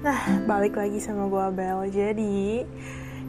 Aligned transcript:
Nah, 0.00 0.16
balik 0.48 0.80
lagi 0.80 0.96
sama 0.96 1.28
gue 1.28 1.46
Bel. 1.52 1.84
Jadi, 1.92 2.64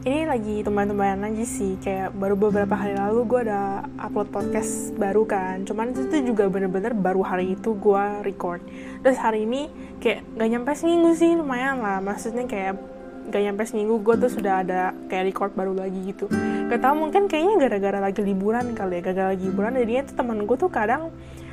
ini 0.08 0.20
lagi 0.24 0.64
teman-teman 0.64 1.20
aja 1.28 1.44
sih. 1.44 1.76
Kayak 1.76 2.16
baru 2.16 2.32
beberapa 2.32 2.72
hari 2.72 2.96
lalu 2.96 3.28
gue 3.28 3.40
ada 3.44 3.84
upload 4.00 4.32
podcast 4.32 4.96
baru 4.96 5.28
kan. 5.28 5.68
Cuman 5.68 5.92
itu 5.92 6.32
juga 6.32 6.48
bener-bener 6.48 6.96
baru 6.96 7.20
hari 7.20 7.60
itu 7.60 7.76
gue 7.76 8.24
record. 8.24 8.64
Terus 9.04 9.20
hari 9.20 9.44
ini 9.44 9.68
kayak 10.00 10.24
gak 10.32 10.48
nyampe 10.48 10.72
seminggu 10.72 11.12
sih, 11.12 11.36
lumayan 11.36 11.84
lah. 11.84 12.00
Maksudnya 12.00 12.48
kayak 12.48 12.80
gak 13.28 13.42
nyampe 13.52 13.62
seminggu 13.68 14.00
gue 14.00 14.14
tuh 14.16 14.32
sudah 14.32 14.64
ada 14.64 14.96
kayak 15.12 15.28
record 15.28 15.52
baru 15.52 15.76
lagi 15.76 16.00
gitu. 16.08 16.24
Gak 16.72 16.80
tau 16.80 16.96
mungkin 16.96 17.28
kayaknya 17.28 17.68
gara-gara 17.68 18.00
lagi 18.00 18.24
liburan 18.24 18.72
kali 18.72 18.96
ya. 18.96 19.12
Gara-gara 19.12 19.28
lagi 19.36 19.44
liburan 19.44 19.76
jadinya 19.76 20.08
tuh 20.08 20.16
temen 20.16 20.48
gue 20.48 20.56
tuh 20.56 20.72
kadang 20.72 21.12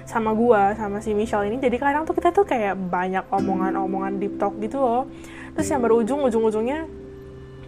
sama 0.09 0.33
gua 0.33 0.73
sama 0.73 0.97
si 0.97 1.13
Michelle 1.13 1.45
ini. 1.45 1.61
Jadi 1.61 1.77
kadang 1.77 2.01
tuh 2.01 2.17
kita 2.17 2.33
tuh 2.33 2.41
kayak 2.41 2.73
banyak 2.89 3.21
omongan-omongan 3.29 4.17
deep 4.17 4.41
talk 4.41 4.57
gitu 4.57 4.81
loh. 4.81 5.05
Terus 5.53 5.69
yang 5.69 5.85
berujung 5.85 6.25
ujung-ujungnya 6.25 6.89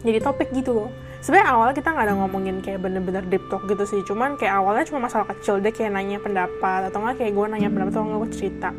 jadi 0.02 0.17
topik 0.17 0.49
gitu 0.49 0.73
loh. 0.73 0.89
Sebenarnya 1.21 1.53
awalnya 1.53 1.75
kita 1.77 1.93
nggak 1.93 2.05
ada 2.09 2.16
ngomongin 2.17 2.66
kayak 2.66 2.81
bener-bener 2.81 3.21
deep 3.30 3.45
talk 3.53 3.61
gitu 3.69 3.85
sih. 3.85 4.02
Cuman 4.02 4.41
kayak 4.41 4.57
awalnya 4.57 4.89
cuma 4.89 5.05
masalah 5.05 5.30
kecil 5.30 5.61
deh 5.61 5.69
kayak 5.69 5.93
nanya 5.93 6.17
pendapat. 6.17 6.89
Atau 6.89 7.05
nggak 7.05 7.21
kayak 7.21 7.33
gue 7.38 7.45
nanya 7.45 7.69
pendapat 7.69 7.93
atau 7.93 8.09
nggak 8.09 8.19
gue 8.25 8.31
cerita 8.33 8.69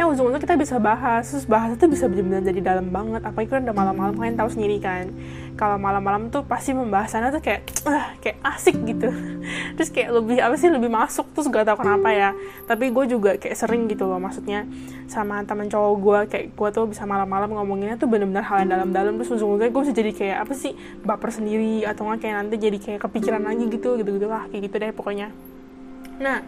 yang 0.00 0.08
ujung-ujungnya 0.08 0.40
kita 0.40 0.56
bisa 0.56 0.76
bahas 0.80 1.28
terus 1.28 1.44
bahas 1.44 1.76
itu 1.76 1.84
bisa 1.84 2.08
benar-benar 2.08 2.42
jadi 2.42 2.60
dalam 2.60 2.88
banget. 2.88 3.22
Apalagi 3.22 3.48
kan 3.52 3.62
udah 3.68 3.76
malam-malam 3.76 4.14
kalian 4.16 4.36
tahu 4.40 4.48
sendiri 4.48 4.76
kan. 4.80 5.12
Kalau 5.52 5.76
malam-malam 5.76 6.32
tuh 6.32 6.42
pasti 6.48 6.72
pembahasannya 6.72 7.28
tuh 7.28 7.42
kayak 7.44 7.60
uh, 7.84 8.16
kayak 8.24 8.40
asik 8.40 8.76
gitu. 8.88 9.12
Terus 9.76 9.88
kayak 9.92 10.10
lebih 10.16 10.40
apa 10.40 10.54
sih 10.56 10.72
lebih 10.72 10.88
masuk 10.88 11.28
terus 11.36 11.46
gak 11.52 11.68
tau 11.68 11.76
kenapa 11.76 12.08
ya. 12.08 12.30
Tapi 12.64 12.88
gue 12.88 13.04
juga 13.04 13.36
kayak 13.36 13.56
sering 13.56 13.84
gitu 13.88 14.08
loh 14.08 14.16
maksudnya 14.16 14.64
sama 15.12 15.44
teman 15.44 15.68
cowok 15.68 15.94
gue 16.00 16.18
kayak 16.32 16.46
gue 16.56 16.68
tuh 16.72 16.84
bisa 16.88 17.04
malam-malam 17.04 17.52
ngomonginnya 17.52 18.00
tuh 18.00 18.08
benar-benar 18.08 18.48
hal 18.48 18.64
yang 18.64 18.70
dalam-dalam. 18.80 19.20
Terus 19.20 19.36
ujung-ujungnya 19.36 19.70
gue 19.70 19.82
bisa 19.84 19.94
jadi 19.94 20.10
kayak 20.16 20.38
apa 20.48 20.52
sih 20.56 20.72
baper 21.04 21.30
sendiri 21.30 21.84
atau 21.84 22.08
nggak 22.08 22.18
kayak 22.24 22.34
nanti 22.40 22.56
jadi 22.56 22.78
kayak 22.80 23.00
kepikiran 23.04 23.42
lagi 23.44 23.64
gitu 23.68 24.00
gitu 24.00 24.10
gitu 24.16 24.26
lah 24.26 24.48
kayak 24.48 24.72
gitu 24.72 24.76
deh 24.80 24.90
pokoknya. 24.96 25.28
Nah 26.16 26.40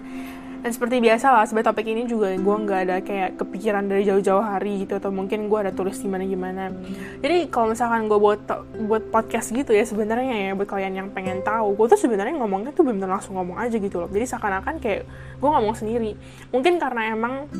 dan 0.64 0.70
seperti 0.72 0.96
biasa 1.04 1.28
lah 1.28 1.44
sebenarnya 1.44 1.68
topik 1.76 1.86
ini 1.92 2.08
juga 2.08 2.32
gue 2.32 2.56
nggak 2.64 2.80
ada 2.88 2.96
kayak 3.04 3.36
kepikiran 3.36 3.84
dari 3.84 4.08
jauh-jauh 4.08 4.40
hari 4.40 4.88
gitu 4.88 4.96
atau 4.96 5.12
mungkin 5.12 5.52
gue 5.52 5.58
ada 5.60 5.76
tulis 5.76 6.00
gimana 6.00 6.24
gimana 6.24 6.72
jadi 7.20 7.52
kalau 7.52 7.76
misalkan 7.76 8.08
gue 8.08 8.16
buat 8.16 8.40
buat 8.88 9.12
podcast 9.12 9.52
gitu 9.52 9.76
ya 9.76 9.84
sebenarnya 9.84 10.48
ya 10.48 10.50
buat 10.56 10.64
kalian 10.64 11.04
yang 11.04 11.08
pengen 11.12 11.44
tahu 11.44 11.76
gue 11.76 11.86
tuh 11.92 12.00
sebenarnya 12.00 12.40
ngomongnya 12.40 12.72
tuh 12.72 12.88
bener 12.88 13.04
langsung 13.04 13.36
ngomong 13.36 13.60
aja 13.60 13.76
gitu 13.76 14.00
loh. 14.00 14.08
Jadi 14.08 14.24
seakan-akan 14.24 14.80
kayak 14.80 15.02
gue 15.38 15.48
ngomong 15.48 15.74
sendiri. 15.76 16.16
Mungkin 16.54 16.80
karena 16.80 17.12
emang 17.12 17.50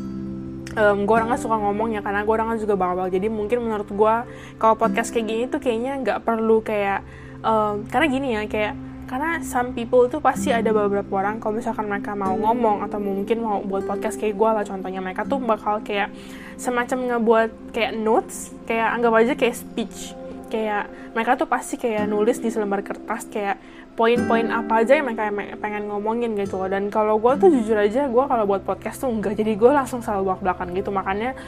um, 0.79 0.99
gue 1.05 1.15
orangnya 1.15 1.37
suka 1.37 1.61
ngomong 1.61 1.99
ya 1.99 2.01
karena 2.01 2.23
gue 2.23 2.35
orangnya 2.35 2.59
juga 2.63 2.75
bawel. 2.79 3.11
Jadi 3.11 3.27
mungkin 3.29 3.61
menurut 3.67 3.89
gue 3.91 4.15
kalau 4.57 4.75
podcast 4.79 5.13
kayak 5.13 5.27
gini 5.27 5.45
tuh 5.51 5.61
kayaknya 5.61 6.01
nggak 6.01 6.19
perlu 6.25 6.65
kayak 6.65 7.05
um, 7.45 7.85
karena 7.91 8.07
gini 8.09 8.29
ya 8.39 8.43
kayak 8.49 8.75
karena 9.15 9.39
some 9.47 9.71
people 9.79 10.11
tuh 10.11 10.19
pasti 10.19 10.51
ada 10.51 10.75
beberapa 10.75 11.23
orang 11.23 11.39
kalau 11.39 11.63
misalkan 11.63 11.87
mereka 11.87 12.19
mau 12.19 12.35
ngomong 12.35 12.83
atau 12.83 12.99
mungkin 12.99 13.47
mau 13.47 13.63
buat 13.63 13.87
podcast 13.87 14.19
kayak 14.19 14.35
gue 14.35 14.51
lah 14.51 14.67
contohnya 14.67 14.99
mereka 14.99 15.23
tuh 15.23 15.39
bakal 15.39 15.79
kayak 15.87 16.11
semacam 16.59 17.15
ngebuat 17.15 17.71
kayak 17.71 17.95
notes 17.95 18.51
kayak 18.67 18.91
anggap 18.91 19.15
aja 19.15 19.33
kayak 19.39 19.55
speech. 19.55 20.19
Kayak 20.51 20.91
mereka 21.15 21.39
tuh 21.39 21.47
pasti 21.47 21.79
kayak 21.79 22.11
nulis 22.11 22.43
di 22.43 22.51
selembar 22.51 22.83
kertas 22.83 23.31
kayak 23.31 23.63
poin-poin 23.95 24.51
apa 24.51 24.83
aja 24.83 24.99
yang 24.99 25.07
mereka 25.07 25.31
pengen 25.63 25.87
ngomongin 25.95 26.35
gitu 26.35 26.59
loh. 26.59 26.67
Dan 26.67 26.91
kalau 26.91 27.15
gue 27.23 27.39
tuh 27.39 27.55
jujur 27.55 27.79
aja 27.79 28.11
gue 28.11 28.25
kalau 28.27 28.45
buat 28.51 28.67
podcast 28.67 28.99
tuh 28.99 29.15
enggak. 29.15 29.39
Jadi 29.39 29.55
gue 29.55 29.71
langsung 29.71 30.03
selalu 30.03 30.35
belak 30.35 30.41
belakan 30.43 30.75
gitu. 30.75 30.91
Makanya 30.91 31.39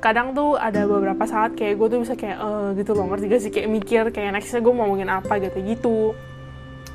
kadang 0.00 0.32
tuh 0.32 0.56
ada 0.56 0.88
beberapa 0.88 1.28
saat 1.28 1.60
kayak 1.60 1.76
gue 1.76 1.88
tuh 1.92 1.98
bisa 2.08 2.16
kayak 2.16 2.40
eh 2.40 2.68
gitu 2.80 2.96
loh. 2.96 3.04
Ngerti 3.12 3.24
gak 3.28 3.40
sih? 3.44 3.52
Kayak 3.52 3.68
mikir 3.68 4.04
kayak 4.16 4.32
nextnya 4.32 4.64
gue 4.64 4.72
mau 4.72 4.88
ngomongin 4.88 5.12
apa 5.12 5.36
gitu 5.44 5.60
gitu 5.60 5.98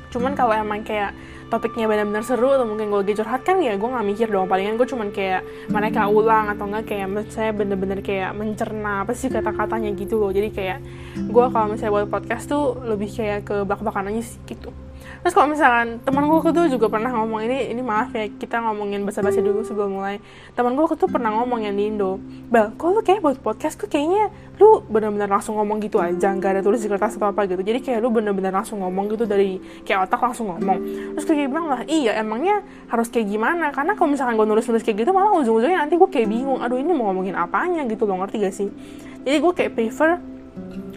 cuman 0.08 0.32
kalau 0.32 0.56
emang 0.56 0.82
kayak 0.84 1.12
topiknya 1.48 1.88
benar-benar 1.88 2.24
seru 2.24 2.52
atau 2.52 2.68
mungkin 2.68 2.92
gue 2.92 3.00
lagi 3.00 3.14
curhat 3.16 3.40
kan 3.40 3.56
ya 3.60 3.76
gue 3.76 3.88
nggak 3.88 4.06
mikir 4.06 4.28
dong. 4.28 4.48
Palingan 4.48 4.76
gue 4.76 4.88
cuman 4.88 5.08
kayak 5.12 5.44
mereka 5.72 6.08
ulang 6.08 6.52
atau 6.52 6.68
enggak 6.68 6.84
kayak 6.92 7.08
saya 7.32 7.50
bener-bener 7.56 8.00
kayak 8.04 8.36
mencerna 8.36 9.04
apa 9.04 9.12
sih 9.16 9.32
kata-katanya 9.32 9.92
gitu 9.96 10.20
loh. 10.20 10.32
Jadi 10.32 10.48
kayak 10.52 10.78
gue 11.16 11.44
kalau 11.52 11.66
misalnya 11.72 11.92
buat 11.92 12.08
podcast 12.08 12.48
tuh 12.48 12.80
lebih 12.84 13.08
kayak 13.12 13.48
ke 13.48 13.56
belak-belakan 13.64 14.12
aja 14.12 14.22
sih 14.24 14.40
gitu 14.48 14.72
terus 15.22 15.34
kalau 15.34 15.50
misalkan 15.50 15.98
teman 16.02 16.24
gue 16.26 16.50
tuh 16.52 16.66
juga 16.70 16.86
pernah 16.86 17.10
ngomong 17.10 17.44
ini 17.44 17.74
ini 17.74 17.82
maaf 17.82 18.14
ya 18.14 18.26
kita 18.30 18.62
ngomongin 18.62 19.02
basa-basi 19.02 19.42
dulu 19.42 19.66
sebelum 19.66 19.98
mulai. 19.98 20.22
Teman 20.54 20.78
gue 20.78 20.84
tuh 20.94 21.10
pernah 21.10 21.34
ngomong 21.38 21.66
yang 21.66 21.74
di 21.74 21.90
Indo 21.90 22.22
bel 22.48 22.72
kok 22.74 22.88
lu 22.94 23.00
kayak 23.04 23.20
buat 23.20 23.38
podcast 23.42 23.76
tuh 23.76 23.90
kayaknya 23.90 24.30
lu 24.58 24.82
bener-bener 24.86 25.30
langsung 25.30 25.54
ngomong 25.58 25.78
gitu 25.84 26.02
aja 26.02 26.34
nggak 26.34 26.58
ada 26.58 26.62
tulis 26.62 26.82
di 26.82 26.88
kertas 26.90 27.18
atau 27.18 27.30
apa 27.30 27.46
gitu. 27.46 27.62
Jadi 27.62 27.78
kayak 27.82 27.98
lu 28.02 28.10
bener-bener 28.10 28.50
langsung 28.50 28.82
ngomong 28.82 29.14
gitu 29.14 29.24
dari 29.26 29.58
kayak 29.86 30.10
otak 30.10 30.20
langsung 30.22 30.50
ngomong. 30.54 30.78
Terus 31.14 31.24
kayak 31.26 31.50
bilang 31.50 31.66
lah 31.70 31.80
iya 31.86 32.18
emangnya 32.18 32.62
harus 32.90 33.06
kayak 33.10 33.26
gimana? 33.30 33.70
Karena 33.70 33.94
kalau 33.94 34.10
misalkan 34.10 34.34
gue 34.38 34.46
nulis-nulis 34.46 34.82
kayak 34.82 35.06
gitu 35.06 35.10
malah 35.14 35.34
ujung-ujungnya 35.38 35.78
nanti 35.84 35.94
gue 35.94 36.08
kayak 36.10 36.28
bingung 36.30 36.58
aduh 36.62 36.78
ini 36.78 36.90
mau 36.94 37.10
ngomongin 37.10 37.38
apanya 37.38 37.86
gitu 37.86 38.06
loh 38.08 38.18
ngerti 38.22 38.36
gak 38.42 38.54
sih? 38.54 38.68
Jadi 39.22 39.36
gue 39.38 39.52
kayak 39.54 39.72
prefer 39.76 40.18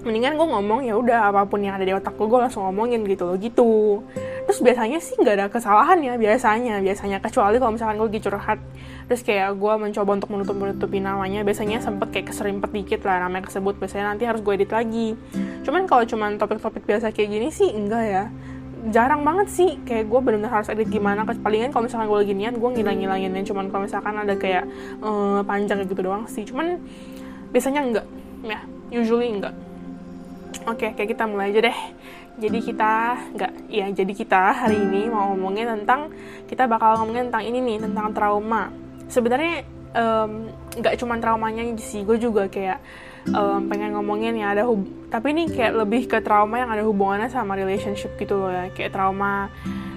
mendingan 0.02 0.38
gue 0.38 0.48
ngomong 0.48 0.82
ya 0.86 0.98
udah 0.98 1.30
apa 1.30 1.46
pun 1.46 1.62
yang 1.62 1.78
ada 1.78 1.86
di 1.86 1.94
otak 1.94 2.18
gue 2.18 2.28
gue 2.28 2.40
langsung 2.40 2.66
ngomongin 2.66 3.06
gitu 3.06 3.30
loh 3.30 3.38
gitu. 3.38 4.02
Terus 4.50 4.60
biasanya 4.60 5.00
sih 5.00 5.16
nggak 5.16 5.36
ada 5.38 5.48
kesalahan 5.48 6.00
ya 6.02 6.14
biasanya 6.18 6.82
biasanya. 6.82 7.18
Kecuali 7.22 7.62
kalau 7.62 7.72
misalkan 7.78 7.96
gue 8.02 8.08
lagi 8.10 8.22
curhat 8.22 8.60
terus 9.08 9.22
kayak 9.28 9.60
gue 9.60 9.74
mencoba 9.76 10.12
untuk 10.16 10.30
menutup 10.32 10.56
menutupi 10.56 11.04
namanya 11.04 11.44
biasanya 11.44 11.84
sempet 11.84 12.16
kayak 12.16 12.32
keserimpet 12.32 12.72
dikit 12.72 13.04
lah 13.04 13.28
namanya 13.28 13.52
kesebut 13.52 13.76
biasanya 13.76 14.16
nanti 14.16 14.24
harus 14.26 14.42
gue 14.42 14.54
edit 14.56 14.72
lagi. 14.72 15.14
Cuman 15.68 15.86
kalau 15.86 16.04
cuman 16.08 16.40
topik-topik 16.42 16.84
biasa 16.88 17.14
kayak 17.14 17.30
gini 17.30 17.48
sih 17.52 17.70
enggak 17.70 18.04
ya. 18.08 18.24
Jarang 18.90 19.22
banget 19.22 19.48
sih 19.54 19.78
kayak 19.86 20.10
gue 20.10 20.20
benar-benar 20.26 20.64
harus 20.64 20.74
edit 20.74 20.90
gimana 20.90 21.22
palingan 21.28 21.70
kalau 21.70 21.86
misalkan 21.86 22.10
gue 22.10 22.20
lagi 22.26 22.34
niat 22.34 22.56
gue 22.58 22.70
ngilang-ngilangin 22.74 23.46
cuman 23.46 23.70
kalau 23.70 23.86
misalkan 23.86 24.16
ada 24.18 24.34
kayak 24.34 24.66
uh, 25.06 25.46
panjang 25.46 25.86
gitu 25.86 26.02
doang 26.02 26.26
sih. 26.26 26.42
Cuman 26.42 26.82
biasanya 27.54 27.82
enggak 27.86 28.06
ya 28.42 28.60
usually 28.90 29.30
enggak 29.30 29.54
Oke, 30.70 30.94
kayak 30.94 31.10
kita 31.18 31.26
mulai 31.26 31.50
aja 31.50 31.70
deh. 31.70 31.80
Jadi 32.38 32.58
kita 32.64 32.92
nggak, 33.36 33.52
ya 33.68 33.86
jadi 33.92 34.14
kita 34.16 34.66
hari 34.66 34.78
ini 34.78 35.12
mau 35.12 35.34
ngomongin 35.36 35.68
tentang 35.82 36.14
kita 36.48 36.70
bakal 36.70 37.02
ngomongin 37.02 37.28
tentang 37.28 37.44
ini 37.44 37.60
nih 37.60 37.78
tentang 37.84 38.14
trauma. 38.14 38.72
Sebenarnya 39.12 39.68
nggak 40.80 40.94
um, 40.96 41.00
cuma 41.04 41.20
traumanya 41.20 41.68
sih, 41.76 42.08
gue 42.08 42.16
juga 42.16 42.48
kayak 42.48 42.80
um, 43.30 43.68
pengen 43.70 43.94
ngomongin 43.94 44.34
ya 44.40 44.56
ada 44.56 44.64
hub 44.66 44.82
tapi 45.12 45.36
ini 45.36 45.52
kayak 45.52 45.76
lebih 45.84 46.08
ke 46.08 46.24
trauma 46.24 46.58
yang 46.58 46.72
ada 46.72 46.88
hubungannya 46.88 47.28
sama 47.28 47.60
relationship 47.60 48.16
gitu 48.16 48.40
loh 48.40 48.50
ya, 48.50 48.72
kayak 48.72 48.96
trauma 48.96 49.52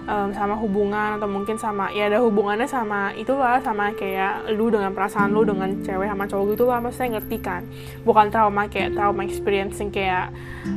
um, 0.05 0.31
sama 0.33 0.55
hubungan 0.61 1.17
atau 1.17 1.29
mungkin 1.29 1.57
sama 1.57 1.91
ya 1.93 2.09
ada 2.09 2.21
hubungannya 2.21 2.69
sama 2.69 3.13
itulah 3.17 3.61
sama 3.65 3.93
kayak 3.97 4.53
lu 4.53 4.69
dengan 4.69 4.93
perasaan 4.93 5.33
lu 5.33 5.45
dengan 5.45 5.73
cewek 5.81 6.09
sama 6.09 6.25
cowok 6.29 6.45
gitu 6.55 6.65
lah 6.69 6.79
maksudnya 6.81 7.19
ngerti 7.19 7.37
kan? 7.41 7.63
Bukan 8.05 8.29
trauma 8.29 8.69
kayak 8.69 8.97
trauma 8.97 9.25
experiencing 9.25 9.89
kayak 9.89 10.33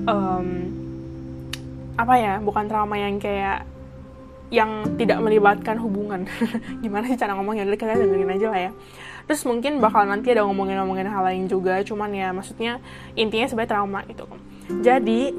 um, 0.08 0.48
apa 1.98 2.14
ya 2.16 2.34
bukan 2.40 2.70
trauma 2.70 2.96
yang 2.96 3.18
kayak 3.18 3.66
yang 4.48 4.96
tidak 4.96 5.20
melibatkan 5.20 5.76
hubungan. 5.76 6.24
Gimana 6.84 7.12
sih 7.12 7.20
cara 7.20 7.36
ngomongnya? 7.36 7.68
Jadi 7.68 7.78
kalian 7.78 8.00
dengerin 8.08 8.36
aja 8.40 8.48
lah 8.48 8.62
ya. 8.70 8.72
Terus 9.28 9.44
mungkin 9.44 9.84
bakal 9.84 10.08
nanti 10.08 10.32
ada 10.32 10.48
ngomongin-ngomongin 10.48 11.12
hal 11.12 11.20
lain 11.28 11.52
juga 11.52 11.84
cuman 11.84 12.16
ya 12.16 12.32
maksudnya 12.32 12.80
intinya 13.20 13.44
sebenarnya 13.52 13.72
trauma 13.76 14.00
gitu. 14.08 14.24
Jadi 14.80 15.36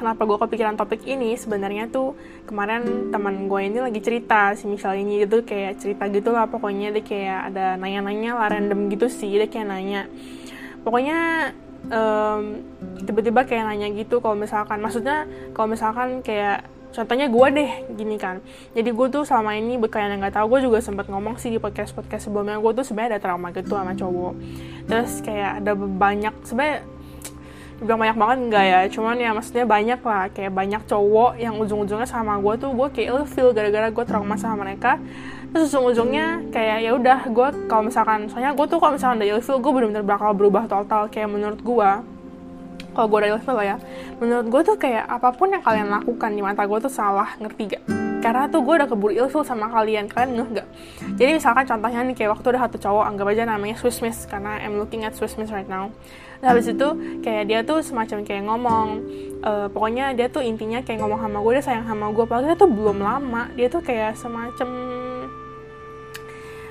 kenapa 0.00 0.24
gue 0.24 0.38
kepikiran 0.40 0.80
topik 0.80 1.04
ini? 1.04 1.36
Sebenarnya 1.36 1.92
tuh 1.92 2.16
kemarin 2.48 3.12
teman 3.12 3.44
gue 3.44 3.60
ini 3.60 3.78
lagi 3.84 4.00
cerita 4.00 4.56
si 4.56 4.64
Michelle 4.64 4.96
ini 4.96 5.28
itu 5.28 5.44
kayak 5.44 5.76
cerita 5.76 6.08
gitu 6.08 6.32
lah 6.32 6.48
pokoknya. 6.48 6.88
Dia 6.96 7.04
kayak 7.04 7.40
ada 7.52 7.76
nanya-nanya 7.76 8.40
lah 8.40 8.48
random 8.48 8.88
gitu 8.88 9.12
sih 9.12 9.28
dia 9.36 9.46
kayak 9.52 9.68
nanya. 9.68 10.08
Pokoknya 10.80 11.52
um, 11.92 12.64
tiba-tiba 13.04 13.44
kayak 13.44 13.68
nanya 13.68 13.92
gitu 13.92 14.24
kalau 14.24 14.40
misalkan 14.40 14.80
maksudnya 14.80 15.28
kalau 15.52 15.68
misalkan 15.68 16.24
kayak 16.24 16.64
contohnya 16.90 17.30
gue 17.30 17.46
deh 17.54 17.70
gini 17.94 18.16
kan. 18.16 18.42
Jadi 18.72 18.90
gue 18.90 19.06
tuh 19.12 19.22
selama 19.28 19.54
ini 19.54 19.78
kalian 19.78 20.18
yang 20.18 20.20
nggak 20.26 20.40
tahu 20.40 20.56
gue 20.56 20.66
juga 20.66 20.78
sempat 20.82 21.06
ngomong 21.06 21.38
sih 21.38 21.52
di 21.52 21.60
podcast 21.60 21.94
podcast 21.94 22.26
sebelumnya 22.26 22.58
gue 22.58 22.72
tuh 22.72 22.84
sebenarnya 22.88 23.16
ada 23.16 23.20
trauma 23.20 23.52
gitu 23.52 23.76
sama 23.76 23.94
cowok. 23.94 24.34
Terus 24.88 25.12
kayak 25.22 25.62
ada 25.62 25.72
banyak 25.76 26.34
sebenarnya 26.48 26.82
bilang 27.80 28.00
banyak 28.00 28.16
banget 28.20 28.38
enggak 28.44 28.64
ya. 28.64 28.80
Cuman 28.92 29.16
ya 29.16 29.30
maksudnya 29.32 29.64
banyak 29.64 30.00
lah. 30.04 30.24
Kayak 30.30 30.52
banyak 30.52 30.82
cowok 30.84 31.32
yang 31.40 31.54
ujung-ujungnya 31.56 32.08
sama 32.08 32.36
gue 32.38 32.54
tuh 32.60 32.70
gue 32.76 32.88
kayak 32.92 33.26
feel 33.28 33.50
gara-gara 33.56 33.88
gue 33.88 34.04
trauma 34.04 34.36
sama 34.36 34.68
mereka. 34.68 35.00
Terus 35.50 35.72
ujung-ujungnya 35.72 36.52
kayak 36.54 36.78
ya 36.86 36.90
udah 36.94 37.18
gue 37.26 37.48
kalau 37.66 37.82
misalkan 37.88 38.28
soalnya 38.30 38.54
gue 38.54 38.66
tuh 38.68 38.78
kalau 38.78 38.94
misalkan 38.94 39.18
ada 39.18 39.26
ilfil 39.26 39.58
gue 39.58 39.72
benar-benar 39.72 40.04
bakal 40.06 40.30
berubah 40.36 40.64
total 40.70 41.10
kayak 41.10 41.26
menurut 41.26 41.58
gue 41.58 41.90
kalau 42.94 43.06
gue 43.06 43.18
ada 43.24 43.28
ilfil 43.34 43.58
ya. 43.64 43.76
Menurut 44.20 44.46
gue 44.46 44.60
tuh 44.66 44.76
kayak 44.76 45.04
apa 45.08 45.32
pun 45.34 45.48
yang 45.50 45.64
kalian 45.64 45.88
lakukan 45.88 46.30
di 46.30 46.42
mata 46.44 46.62
gue 46.68 46.78
tuh 46.84 46.92
salah 46.92 47.34
ngerti 47.40 47.76
gak? 47.76 47.82
Karena 48.20 48.52
tuh 48.52 48.60
gue 48.60 48.74
udah 48.76 48.88
keburu 48.90 49.12
ilfil 49.16 49.40
sama 49.40 49.72
kalian 49.72 50.04
kalian 50.04 50.30
ngeh 50.36 50.48
gak? 50.60 50.68
Jadi 51.16 51.30
misalkan 51.40 51.64
contohnya 51.64 52.04
nih 52.04 52.14
kayak 52.14 52.30
waktu 52.36 52.46
ada 52.52 52.68
satu 52.68 52.76
cowok 52.76 53.04
anggap 53.08 53.26
aja 53.32 53.42
namanya 53.48 53.76
Swiss 53.80 54.04
Miss 54.04 54.28
karena 54.28 54.60
I'm 54.60 54.76
looking 54.76 55.08
at 55.08 55.16
Swiss 55.16 55.40
Miss 55.40 55.48
right 55.48 55.66
now 55.66 55.88
nah 56.40 56.56
habis 56.56 56.72
itu 56.72 56.88
kayak 57.20 57.44
dia 57.52 57.60
tuh 57.60 57.84
semacam 57.84 58.24
kayak 58.24 58.48
ngomong 58.48 58.86
uh, 59.44 59.66
pokoknya 59.72 60.12
dia 60.16 60.28
tuh 60.28 60.44
intinya 60.44 60.80
kayak 60.84 61.00
ngomong 61.00 61.20
sama 61.20 61.38
gue 61.40 61.52
dia 61.56 61.64
sayang 61.64 61.86
sama 61.88 62.12
gue 62.12 62.24
padahal 62.24 62.52
dia 62.52 62.56
tuh 62.56 62.70
belum 62.70 62.98
lama. 63.00 63.42
Dia 63.56 63.68
tuh 63.72 63.82
kayak 63.84 64.16
semacam 64.16 64.68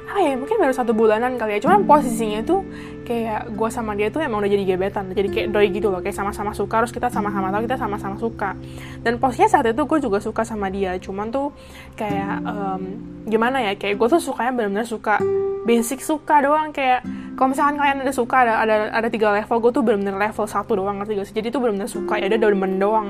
apa 0.09 0.25
ya 0.25 0.33
mungkin 0.33 0.57
baru 0.57 0.73
satu 0.73 0.97
bulanan 0.97 1.37
kali 1.37 1.57
ya. 1.57 1.69
Cuman 1.69 1.85
posisinya 1.85 2.41
tuh 2.41 2.65
kayak 3.05 3.53
gue 3.53 3.69
sama 3.69 3.93
dia 3.93 4.09
tuh 4.09 4.25
emang 4.25 4.41
udah 4.41 4.49
jadi 4.49 4.63
gebetan 4.65 5.13
jadi 5.13 5.29
kayak 5.29 5.47
doi 5.53 5.69
gitu 5.69 5.93
loh. 5.93 6.01
Kayak 6.01 6.17
sama-sama 6.17 6.51
suka 6.57 6.81
terus 6.81 6.93
kita 6.93 7.13
sama-sama 7.13 7.53
tahu 7.53 7.69
kita 7.69 7.77
sama-sama 7.77 8.15
suka. 8.17 8.57
Dan 9.05 9.21
posisinya 9.21 9.49
saat 9.53 9.69
itu 9.69 9.85
gue 9.85 9.99
juga 10.01 10.17
suka 10.17 10.41
sama 10.41 10.73
dia. 10.73 10.97
Cuman 10.97 11.29
tuh 11.29 11.53
kayak 11.93 12.41
um, 12.41 12.81
gimana 13.29 13.61
ya 13.61 13.77
kayak 13.77 14.01
gue 14.01 14.07
tuh 14.09 14.17
sukanya 14.17 14.51
benar-benar 14.57 14.89
suka 14.89 15.21
basic 15.69 16.01
suka 16.01 16.41
doang. 16.41 16.73
Kayak 16.73 17.05
kalau 17.37 17.53
misalkan 17.53 17.77
kalian 17.77 17.97
ada 18.01 18.13
suka 18.13 18.35
ada 18.49 18.53
ada 18.65 18.75
ada 18.89 19.07
tiga 19.13 19.29
level 19.29 19.61
gue 19.61 19.71
tuh 19.77 19.83
benar-benar 19.85 20.17
level 20.17 20.45
satu 20.49 20.73
doang 20.73 21.05
ngerti 21.05 21.21
gak 21.21 21.27
sih? 21.29 21.35
Jadi 21.37 21.53
tuh 21.53 21.61
benar-benar 21.61 21.87
suka 21.87 22.17
ya 22.17 22.25
udah 22.25 22.39
demen 22.49 22.81
doang. 22.81 23.07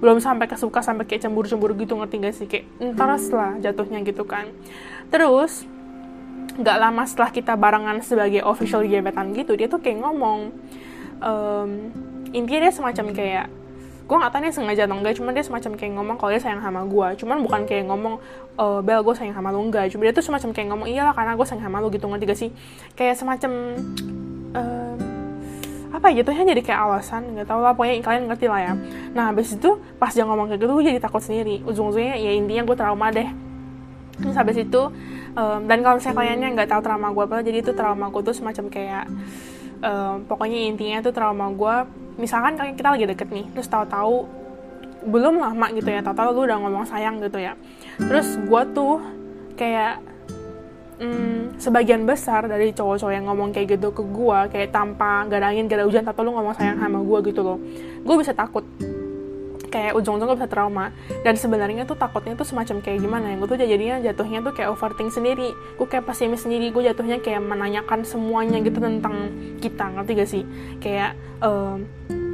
Belum 0.00 0.16
sampai 0.16 0.48
kesuka 0.48 0.80
sampai 0.80 1.04
kayak 1.04 1.28
cemburu-cemburu 1.28 1.76
gitu 1.76 1.92
ngerti 1.92 2.14
gak 2.24 2.34
sih? 2.34 2.46
Kayak 2.48 2.64
entar 2.80 3.12
lah 3.12 3.52
jatuhnya 3.60 4.00
gitu 4.00 4.24
kan. 4.24 4.48
Terus 5.12 5.68
nggak 6.58 6.76
lama 6.76 7.02
setelah 7.06 7.30
kita 7.30 7.54
barengan 7.54 8.02
sebagai 8.02 8.42
official 8.42 8.82
gebetan 8.82 9.30
gitu 9.30 9.54
dia 9.54 9.70
tuh 9.70 9.78
kayak 9.78 10.02
ngomong 10.02 10.50
um, 11.22 11.70
intinya 12.34 12.66
dia 12.66 12.72
semacam 12.74 13.06
kayak 13.14 13.46
gue 14.08 14.16
nggak 14.16 14.32
tahu 14.32 14.40
nih 14.40 14.52
sengaja 14.56 14.82
atau 14.88 14.96
enggak 14.96 15.14
cuman 15.20 15.32
dia 15.36 15.44
semacam 15.44 15.72
kayak 15.76 15.92
ngomong 16.00 16.16
kalau 16.16 16.30
dia 16.32 16.40
sayang 16.40 16.64
sama 16.64 16.80
gue 16.88 17.08
cuman 17.20 17.36
bukan 17.44 17.60
kayak 17.68 17.84
ngomong 17.92 18.16
e, 18.56 18.64
bel 18.80 19.04
gue 19.04 19.12
sayang 19.12 19.36
sama 19.36 19.52
lu 19.52 19.68
enggak 19.68 19.92
cuma 19.92 20.08
dia 20.08 20.16
tuh 20.16 20.24
semacam 20.24 20.48
kayak 20.56 20.68
ngomong 20.72 20.88
iyalah 20.88 21.12
karena 21.12 21.36
gue 21.36 21.44
sayang 21.44 21.60
sama 21.60 21.76
lu 21.84 21.92
gitu. 21.92 22.08
Ngerti 22.08 22.24
gak 22.24 22.40
sih? 22.40 22.50
Kayak 22.96 23.20
semacam 23.20 23.52
um, 24.56 24.96
apa 25.92 26.04
ya 26.08 26.24
jatuhnya 26.24 26.56
jadi 26.56 26.62
kayak 26.64 26.80
alasan 26.88 27.22
nggak 27.36 27.46
tahu 27.52 27.60
lah 27.60 27.72
pokoknya 27.76 28.00
kalian 28.00 28.24
ngerti 28.32 28.46
lah 28.48 28.60
ya. 28.64 28.72
Nah 29.12 29.24
habis 29.28 29.52
itu 29.52 29.76
pas 30.00 30.08
dia 30.08 30.24
ngomong 30.24 30.48
kayak 30.48 30.60
gitu 30.64 30.72
gue 30.72 30.84
jadi 30.88 31.00
takut 31.04 31.20
sendiri. 31.20 31.60
Ujung-ujungnya 31.68 32.16
ya 32.16 32.32
intinya 32.32 32.64
gue 32.64 32.76
trauma 32.80 33.12
deh. 33.12 33.28
Terus 34.24 34.36
habis 34.40 34.56
itu 34.56 34.82
um, 35.38 35.60
dan 35.70 35.78
kalau 35.86 36.02
misalnya 36.02 36.16
kaliannya 36.18 36.48
nggak 36.58 36.68
tahu 36.74 36.80
trauma 36.82 37.08
gue 37.14 37.24
apa 37.24 37.36
jadi 37.46 37.58
itu 37.62 37.72
trauma 37.72 38.10
gue 38.10 38.22
tuh 38.26 38.34
semacam 38.34 38.64
kayak 38.66 39.04
um, 39.86 40.26
pokoknya 40.26 40.58
intinya 40.74 40.98
tuh 41.00 41.14
trauma 41.14 41.46
gue 41.54 41.74
misalkan 42.18 42.58
kalian 42.58 42.74
kita 42.74 42.90
lagi 42.90 43.06
deket 43.06 43.30
nih 43.30 43.46
terus 43.54 43.70
tahu-tahu 43.70 44.26
belum 45.06 45.38
lama 45.38 45.66
gitu 45.72 45.86
ya 45.86 46.02
tahu-tahu 46.02 46.28
lu 46.34 46.40
udah 46.50 46.58
ngomong 46.58 46.84
sayang 46.88 47.22
gitu 47.22 47.38
ya. 47.38 47.54
Terus 47.98 48.34
gue 48.34 48.62
tuh 48.74 48.98
kayak 49.54 50.02
hmm, 50.98 51.58
sebagian 51.62 52.02
besar 52.02 52.50
dari 52.50 52.74
cowok-cowok 52.74 53.12
yang 53.14 53.26
ngomong 53.30 53.54
kayak 53.54 53.78
gitu 53.78 53.94
ke 53.94 54.02
gue 54.02 54.38
kayak 54.50 54.74
tanpa 54.74 55.26
gak 55.30 55.38
ada 55.38 55.54
angin 55.54 55.70
gak 55.70 55.82
ada 55.82 55.86
hujan 55.86 56.02
tapi 56.02 56.18
lu 56.26 56.34
ngomong 56.34 56.54
sayang 56.58 56.78
sama 56.82 56.98
gue 56.98 57.18
gitu 57.30 57.40
loh. 57.46 57.58
Gue 58.02 58.16
bisa 58.18 58.34
takut 58.34 58.66
kayak 59.68 59.92
ujung-ujungnya 59.94 60.36
bisa 60.36 60.48
trauma. 60.50 60.90
Dan 61.22 61.36
sebenarnya 61.36 61.84
tuh 61.84 61.94
takutnya 61.94 62.34
tuh 62.34 62.48
semacam 62.48 62.80
kayak 62.82 62.98
gimana 63.04 63.32
ya 63.32 63.36
gue 63.38 63.48
tuh 63.48 63.58
jadinya 63.60 63.96
jatuhnya 64.02 64.40
tuh 64.42 64.52
kayak 64.56 64.68
overthink 64.72 65.12
sendiri. 65.12 65.52
Gue 65.76 65.86
kayak 65.86 66.08
pesimis 66.08 66.42
sendiri 66.42 66.72
gue 66.72 66.82
jatuhnya 66.88 67.20
kayak 67.22 67.44
menanyakan 67.44 68.02
semuanya 68.02 68.58
gitu 68.64 68.80
tentang 68.80 69.30
kita 69.62 69.84
ngerti 69.94 70.12
gak 70.16 70.30
sih? 70.30 70.44
Kayak 70.82 71.14
um, 71.44 71.86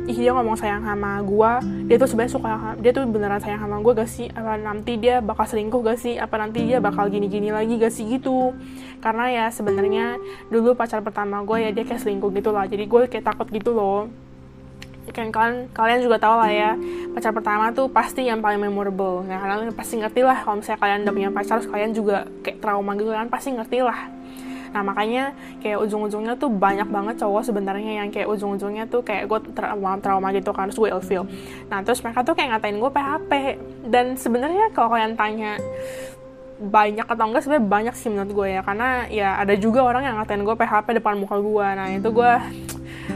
ih 0.05 0.17
dia 0.21 0.37
ngomong 0.37 0.53
sayang 0.61 0.85
sama 0.85 1.17
gue 1.25 1.51
dia 1.89 1.97
tuh 1.97 2.05
sebenarnya 2.13 2.33
suka 2.37 2.77
dia 2.77 2.93
tuh 2.93 3.09
beneran 3.09 3.41
sayang 3.41 3.61
sama 3.61 3.83
gue 3.83 3.93
gak 3.93 4.11
sih? 4.11 4.27
Apa 4.33 4.57
nanti 4.61 4.97
dia 4.97 5.21
bakal 5.21 5.45
selingkuh 5.45 5.81
gak 5.85 5.99
sih? 6.01 6.15
Apa 6.17 6.41
nanti 6.41 6.65
dia 6.65 6.79
bakal 6.81 7.11
gini-gini 7.13 7.51
lagi 7.53 7.77
gak 7.77 7.93
sih? 7.93 8.07
Gitu. 8.07 8.53
Karena 9.03 9.29
ya 9.29 9.47
sebenarnya 9.53 10.17
dulu 10.49 10.73
pacar 10.77 11.05
pertama 11.05 11.45
gue 11.45 11.59
ya 11.61 11.71
dia 11.73 11.85
kayak 11.85 12.01
selingkuh 12.01 12.33
gitu 12.33 12.51
lah 12.53 12.65
jadi 12.65 12.85
gue 12.89 13.01
kayak 13.11 13.25
takut 13.25 13.49
gitu 13.53 13.77
loh 13.77 14.09
kan 15.13 15.29
kalian 15.29 15.57
kalian 15.75 16.01
juga 16.01 16.17
tahu 16.17 16.35
lah 16.41 16.51
ya 16.53 16.71
pacar 17.13 17.37
pertama 17.37 17.69
tuh 17.77 17.93
pasti 17.93 18.25
yang 18.25 18.41
paling 18.41 18.63
memorable. 18.63 19.27
Ya 19.29 19.37
kalian 19.37 19.75
pasti 19.77 20.01
ngerti 20.01 20.25
lah 20.25 20.41
kalau 20.41 20.63
misalnya 20.63 20.81
kalian 20.81 20.99
udah 21.05 21.15
punya 21.15 21.31
pacar 21.31 21.59
kalian 21.61 21.91
juga 21.93 22.25
kayak 22.41 22.59
trauma 22.65 22.97
gitu 22.97 23.11
kan 23.13 23.29
pasti 23.29 23.53
ngerti 23.53 23.79
lah. 23.85 24.09
Nah 24.75 24.83
makanya 24.83 25.31
kayak 25.63 25.79
ujung-ujungnya 25.87 26.35
tuh 26.35 26.51
banyak 26.51 26.91
banget 26.91 27.23
cowok 27.23 27.47
sebenarnya 27.47 28.03
yang 28.03 28.11
kayak 28.11 28.27
ujung-ujungnya 28.27 28.91
tuh 28.91 29.07
kayak 29.07 29.31
gue 29.31 29.39
trauma 29.55 29.95
trauma 30.03 30.35
gitu 30.35 30.51
kan 30.51 30.67
terus 30.67 30.83
gue 30.83 30.91
ilfeel 30.91 31.23
nah 31.71 31.79
terus 31.87 32.03
mereka 32.03 32.27
tuh 32.27 32.35
kayak 32.35 32.59
ngatain 32.59 32.83
gue 32.83 32.91
PHP 32.91 33.33
dan 33.87 34.19
sebenarnya 34.19 34.75
kalau 34.75 34.91
kalian 34.91 35.15
tanya 35.15 35.63
banyak 36.59 37.07
atau 37.07 37.25
enggak 37.31 37.47
sebenarnya 37.47 37.67
banyak 37.67 37.95
sih 37.99 38.09
menurut 38.11 38.31
gue 38.31 38.49
ya. 38.59 38.61
Karena 38.63 39.07
ya 39.11 39.39
ada 39.43 39.55
juga 39.55 39.87
orang 39.87 40.07
yang 40.07 40.19
ngatain 40.19 40.43
gue 40.43 40.57
PHP 40.59 40.87
depan 40.99 41.23
muka 41.23 41.39
gue 41.39 41.67
nah 41.79 41.87
itu 41.95 42.09
gue 42.11 42.33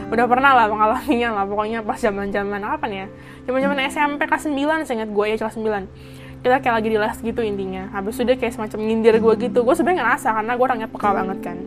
udah 0.09 0.25
pernah 0.25 0.51
lah 0.53 0.65
mengalaminya 0.69 1.29
lah 1.41 1.45
pokoknya 1.45 1.79
pas 1.85 1.97
zaman 2.01 2.29
zaman 2.29 2.61
apa 2.61 2.85
nih 2.85 3.05
ya 3.05 3.07
zaman 3.49 3.59
zaman 3.65 3.77
SMP 3.89 4.21
kelas 4.25 4.45
9 4.49 4.85
saya 4.85 4.95
ingat 5.01 5.11
gue 5.13 5.25
ya 5.25 5.35
kelas 5.37 5.57
9 5.57 6.19
kita 6.39 6.55
kayak 6.63 6.75
lagi 6.79 6.89
di 6.89 6.97
les 6.99 7.17
gitu 7.19 7.41
intinya. 7.43 7.91
Habis 7.91 8.15
itu 8.15 8.23
dia 8.31 8.37
kayak 8.39 8.53
semacam 8.55 8.79
nyindir 8.79 9.15
gue 9.19 9.33
gitu. 9.43 9.59
Gue 9.67 9.75
sebenarnya 9.75 10.07
ngerasa 10.07 10.27
karena 10.31 10.51
gue 10.55 10.65
orangnya 10.65 10.89
peka 10.89 11.09
banget 11.11 11.39
kan. 11.43 11.57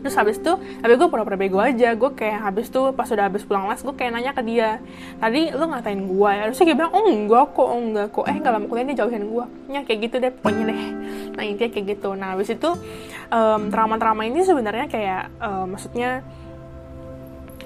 Terus 0.00 0.16
habis 0.16 0.40
itu 0.40 0.52
tapi 0.56 0.92
gue 0.96 1.08
pura-pura 1.10 1.36
bego 1.36 1.58
aja. 1.58 1.92
Gue 1.98 2.10
kayak 2.14 2.38
habis 2.46 2.70
itu 2.70 2.80
pas 2.94 3.10
udah 3.10 3.26
habis 3.26 3.42
pulang 3.42 3.66
les 3.66 3.82
gue 3.82 3.94
kayak 3.98 4.10
nanya 4.14 4.32
ke 4.32 4.42
dia 4.46 4.78
tadi 5.18 5.50
lu 5.50 5.64
ngatain 5.66 6.00
gue 6.06 6.30
ya? 6.30 6.42
Terus 6.54 6.58
dia 6.62 6.76
bilang 6.78 6.92
oh 6.94 7.04
enggak 7.10 7.44
kok 7.50 7.66
oh 7.66 7.80
enggak 7.82 8.06
kok. 8.14 8.24
Eh 8.30 8.36
nggak 8.38 8.52
lama 8.54 8.66
kuliah 8.70 8.86
dia 8.94 8.96
jauhin 9.02 9.24
gue 9.26 9.44
ya 9.74 9.80
kayak 9.82 9.98
gitu 10.06 10.16
deh 10.22 10.32
pokoknya 10.38 10.64
deh. 10.70 10.82
Nah 11.34 11.42
intinya 11.42 11.70
kayak 11.74 11.86
gitu. 11.98 12.10
Nah 12.14 12.28
habis 12.38 12.48
itu 12.54 12.70
um, 13.34 13.62
trauma-trauma 13.74 14.22
ini 14.22 14.40
sebenarnya 14.46 14.86
kayak 14.86 15.34
um, 15.42 15.74
maksudnya 15.74 16.22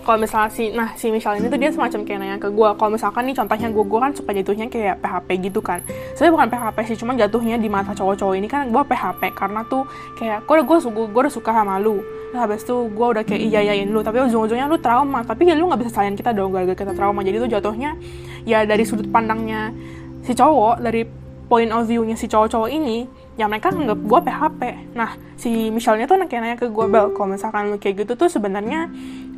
kalau 0.05 0.21
misalnya 0.21 0.53
si 0.53 0.71
nah 0.71 0.93
si 0.95 1.09
Michelle 1.09 1.41
ini 1.41 1.49
tuh 1.49 1.57
dia 1.57 1.73
semacam 1.73 2.01
kayak 2.05 2.19
nanya 2.21 2.37
ke 2.37 2.53
gue 2.53 2.69
kalau 2.77 2.91
misalkan 2.93 3.25
nih 3.25 3.35
contohnya 3.35 3.69
gue 3.73 3.85
gue 3.89 4.01
kan 4.05 4.13
suka 4.13 4.31
jatuhnya 4.37 4.67
kayak 4.69 5.01
PHP 5.01 5.29
gitu 5.49 5.61
kan. 5.65 5.81
Sebenarnya 6.15 6.33
bukan 6.37 6.49
PHP 6.53 6.77
sih 6.93 6.97
cuma 7.01 7.13
jatuhnya 7.17 7.57
di 7.57 7.69
mata 7.73 7.97
cowok-cowok 7.97 8.35
ini 8.37 8.47
kan 8.47 8.69
gue 8.69 8.83
PHP 8.85 9.33
karena 9.33 9.65
tuh 9.65 9.89
kayak 10.21 10.45
gue 10.45 10.55
gue 10.63 11.05
gue 11.09 11.21
udah 11.25 11.33
suka 11.33 11.51
sama 11.51 11.81
lu. 11.81 12.05
Nah, 12.37 12.45
habis 12.45 12.67
itu 12.67 12.77
gue 12.93 13.07
udah 13.17 13.23
kayak 13.25 13.41
iya 13.41 13.61
iyain 13.65 13.89
lu 13.89 14.05
tapi 14.05 14.21
ujung-ujungnya 14.21 14.69
lu 14.69 14.77
trauma. 14.77 15.25
Tapi 15.25 15.49
ya 15.49 15.57
lu 15.57 15.67
nggak 15.73 15.81
bisa 15.81 16.05
sayang 16.05 16.15
kita 16.15 16.37
dong 16.37 16.53
gara-gara 16.53 16.77
kita 16.77 16.93
trauma. 16.93 17.25
Jadi 17.25 17.41
tuh 17.41 17.51
jatuhnya 17.51 17.97
ya 18.45 18.69
dari 18.69 18.85
sudut 18.85 19.09
pandangnya 19.09 19.73
si 20.21 20.37
cowok 20.37 20.85
dari 20.85 21.25
point 21.49 21.71
of 21.73 21.85
view-nya 21.85 22.17
si 22.17 22.27
cowok-cowok 22.29 22.71
ini 22.73 23.05
ya 23.35 23.51
mereka 23.51 23.75
nganggap 23.75 23.99
gue 23.99 24.21
PHP 24.25 24.61
nah 24.95 25.11
si 25.35 25.69
Michelle-nya 25.69 26.07
tuh 26.07 26.17
kayak 26.25 26.43
nanya 26.43 26.57
ke 26.57 26.71
gue 26.71 26.87
bel 26.87 27.13
kalau 27.13 27.35
misalkan 27.35 27.75
lu 27.75 27.77
kayak 27.77 28.07
gitu 28.07 28.13
tuh 28.15 28.31
sebenarnya 28.31 28.89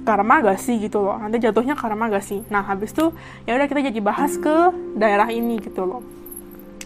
karma 0.06 0.38
gak 0.40 0.62
sih 0.62 0.78
gitu 0.78 1.02
loh. 1.02 1.18
Nanti 1.18 1.42
jatuhnya 1.42 1.74
karma 1.74 2.06
gak 2.06 2.22
sih. 2.22 2.40
Nah 2.46 2.62
habis 2.62 2.94
itu 2.94 3.10
ya 3.44 3.58
udah 3.58 3.66
kita 3.66 3.90
jadi 3.90 4.00
bahas 4.00 4.38
ke 4.38 4.70
daerah 4.94 5.26
ini 5.34 5.58
gitu 5.58 5.82
loh. 5.82 6.02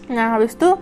Nah 0.09 0.35
habis 0.35 0.57
itu 0.57 0.75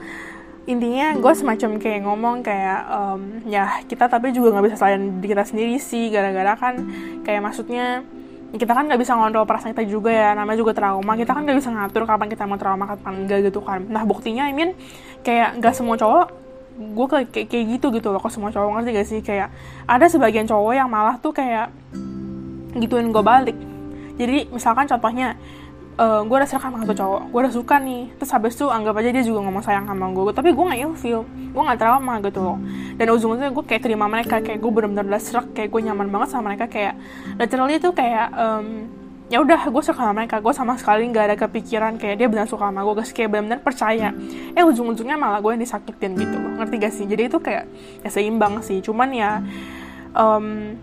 intinya 0.70 1.18
gue 1.18 1.34
semacam 1.34 1.82
kayak 1.82 2.00
ngomong 2.06 2.46
kayak 2.46 2.80
um, 2.94 3.42
ya 3.50 3.82
kita 3.90 4.06
tapi 4.06 4.30
juga 4.30 4.54
nggak 4.54 4.66
bisa 4.70 4.78
selain 4.80 5.20
kita 5.20 5.44
sendiri 5.44 5.76
sih. 5.78 6.08
Gara-gara 6.08 6.56
kan 6.56 6.80
kayak 7.28 7.42
maksudnya 7.44 8.08
kita 8.50 8.74
kan 8.74 8.90
nggak 8.90 9.02
bisa 9.02 9.14
ngontrol 9.14 9.46
perasaan 9.46 9.76
kita 9.76 9.86
juga 9.86 10.10
ya. 10.10 10.32
Namanya 10.34 10.58
juga 10.58 10.72
trauma. 10.72 11.14
Kita 11.20 11.36
kan 11.36 11.44
nggak 11.44 11.58
bisa 11.60 11.70
ngatur 11.76 12.08
kapan 12.08 12.28
kita 12.32 12.48
mau 12.48 12.56
trauma 12.56 12.86
kapan 12.88 13.14
enggak 13.28 13.52
gitu 13.52 13.60
kan. 13.62 13.84
Nah 13.86 14.08
buktinya 14.08 14.48
I 14.48 14.56
mean 14.56 14.74
kayak 15.22 15.60
nggak 15.60 15.76
semua 15.76 16.00
cowok 16.00 16.40
gue 16.80 17.08
kayak, 17.12 17.52
kayak 17.52 17.66
gitu 17.76 17.92
gitu 17.92 18.08
loh. 18.08 18.24
Kok 18.24 18.32
semua 18.32 18.50
cowok 18.56 18.80
ngerti 18.80 18.90
gak 18.96 19.08
sih? 19.12 19.20
Kayak 19.20 19.52
ada 19.84 20.08
sebagian 20.08 20.48
cowok 20.48 20.74
yang 20.80 20.88
malah 20.88 21.20
tuh 21.20 21.36
kayak 21.36 21.68
gituin 22.78 23.10
gue 23.10 23.24
balik. 23.24 23.58
Jadi 24.20 24.52
misalkan 24.52 24.86
contohnya 24.86 25.40
uh, 26.00 26.04
eh, 26.04 26.22
gue 26.24 26.36
udah 26.40 26.48
serahkan 26.48 26.72
sama 26.72 26.78
satu 26.88 26.96
cowok 26.96 27.22
gue 27.30 27.40
udah 27.44 27.54
suka 27.54 27.76
nih 27.84 28.02
terus 28.16 28.32
habis 28.32 28.54
itu 28.56 28.66
anggap 28.72 28.96
aja 29.04 29.10
dia 29.12 29.24
juga 29.24 29.40
ngomong 29.44 29.64
sayang 29.64 29.86
sama 29.86 30.08
gue 30.16 30.32
tapi 30.32 30.50
gue 30.56 30.64
gak 30.64 30.80
ilfeel 30.80 31.22
gue 31.28 31.62
gak 31.62 31.80
trauma 31.80 32.14
gitu 32.24 32.40
loh. 32.40 32.58
Dan 32.96 33.06
ujung-ujungnya 33.16 33.52
gue 33.52 33.64
kayak 33.68 33.82
terima 33.84 34.06
mereka 34.08 34.40
kayak 34.40 34.60
gue 34.64 34.72
bener-bener 34.72 35.06
udah 35.12 35.22
serak 35.22 35.52
kayak 35.52 35.70
gue 35.70 35.82
nyaman 35.92 36.08
banget 36.08 36.28
sama 36.32 36.54
mereka 36.54 36.66
kayak 36.72 36.96
literally 37.36 37.76
tuh 37.82 37.92
kayak 37.92 38.32
um, 38.38 38.88
ya 39.30 39.38
udah 39.46 39.70
gue 39.70 39.84
suka 39.86 40.02
sama 40.02 40.14
mereka 40.26 40.42
gue 40.42 40.54
sama 40.58 40.74
sekali 40.74 41.06
nggak 41.06 41.26
ada 41.30 41.38
kepikiran 41.38 42.02
kayak 42.02 42.18
dia 42.18 42.28
benar 42.30 42.50
suka 42.50 42.66
sama 42.66 42.82
gue 42.82 42.94
guys 42.98 43.12
kayak 43.14 43.30
benar-benar 43.30 43.62
percaya. 43.62 44.10
Eh 44.58 44.64
ujung-ujungnya 44.66 45.18
malah 45.18 45.42
gue 45.42 45.52
yang 45.54 45.62
disakitin 45.62 46.18
gitu 46.18 46.36
loh 46.38 46.52
ngerti 46.62 46.76
gak 46.82 46.94
sih? 46.94 47.06
Jadi 47.06 47.24
itu 47.30 47.38
kayak 47.38 47.66
ya 48.06 48.10
seimbang 48.10 48.62
sih 48.66 48.82
cuman 48.82 49.10
ya 49.14 49.42
um, 50.14 50.78